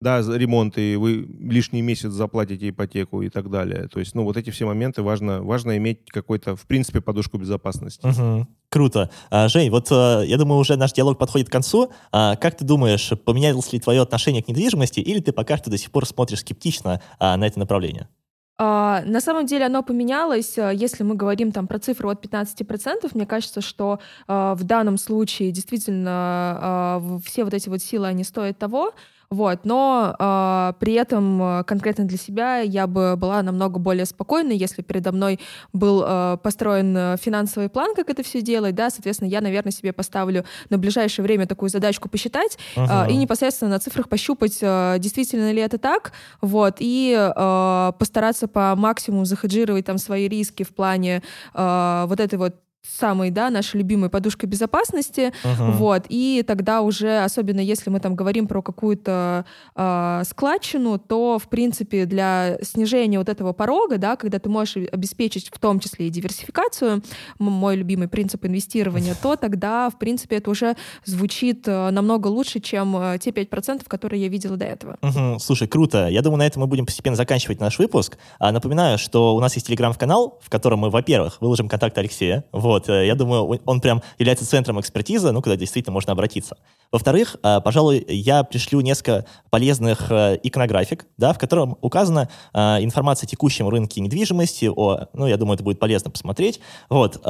[0.00, 3.88] да, ремонт, и вы лишний месяц заплатите ипотеку и так далее.
[3.88, 8.06] То есть, ну, вот эти все моменты важно, важно иметь какой-то, в принципе, подушку безопасности.
[8.06, 8.46] Угу.
[8.68, 9.10] Круто.
[9.30, 11.90] А, Жень, вот э, я думаю, уже наш диалог подходит к концу.
[12.12, 15.78] А, как ты думаешь, поменялось ли твое отношение к недвижимости, или ты пока что до
[15.78, 18.08] сих пор смотришь скептично а, на это направление?
[18.56, 20.56] На самом деле оно поменялось.
[20.56, 25.50] Если мы говорим там про цифру от 15%, мне кажется, что uh, в данном случае
[25.50, 28.92] действительно все вот эти вот силы, они стоят того.
[29.34, 34.56] Вот, но э, при этом э, конкретно для себя я бы была намного более спокойной,
[34.56, 35.40] если передо мной
[35.72, 40.44] был э, построен финансовый план, как это все делать, да, соответственно, я, наверное, себе поставлю
[40.70, 43.08] на ближайшее время такую задачку посчитать uh-huh.
[43.08, 48.46] э, и непосредственно на цифрах пощупать, э, действительно ли это так, вот, и э, постараться
[48.46, 51.24] по максимуму захеджировать там свои риски в плане
[51.54, 52.54] э, вот этой вот
[52.86, 55.72] самой, да, нашей любимой подушкой безопасности, uh-huh.
[55.72, 61.48] вот, и тогда уже, особенно если мы там говорим про какую-то э, складчину, то, в
[61.48, 66.10] принципе, для снижения вот этого порога, да, когда ты можешь обеспечить в том числе и
[66.10, 67.02] диверсификацию,
[67.38, 72.96] мой любимый принцип инвестирования, то тогда, в принципе, это уже звучит э, намного лучше, чем
[72.96, 74.98] э, те 5%, которые я видела до этого.
[75.00, 75.38] Uh-huh.
[75.38, 76.08] Слушай, круто.
[76.08, 78.18] Я думаю, на этом мы будем постепенно заканчивать наш выпуск.
[78.38, 82.73] А, напоминаю, что у нас есть телеграм-канал, в котором мы, во-первых, выложим контакт Алексея, вот,
[82.74, 86.56] вот, э, я думаю, он прям является центром экспертизы, ну, куда действительно можно обратиться.
[86.90, 93.30] Во-вторых, э, пожалуй, я пришлю несколько полезных э, иконографик, да, в котором указана информация о
[93.30, 96.60] текущем рынке недвижимости, о, ну, я думаю, это будет полезно посмотреть.
[96.88, 97.20] Вот,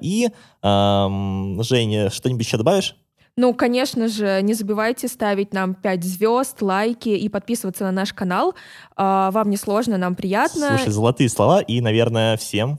[0.00, 0.28] и,
[0.62, 2.96] Женя, что-нибудь еще добавишь?
[3.36, 8.54] Ну, конечно же, не забывайте ставить нам 5 звезд, лайки и подписываться на наш канал.
[8.96, 10.68] Вам не сложно, нам приятно.
[10.76, 12.78] Слушай, золотые слова и, наверное, всем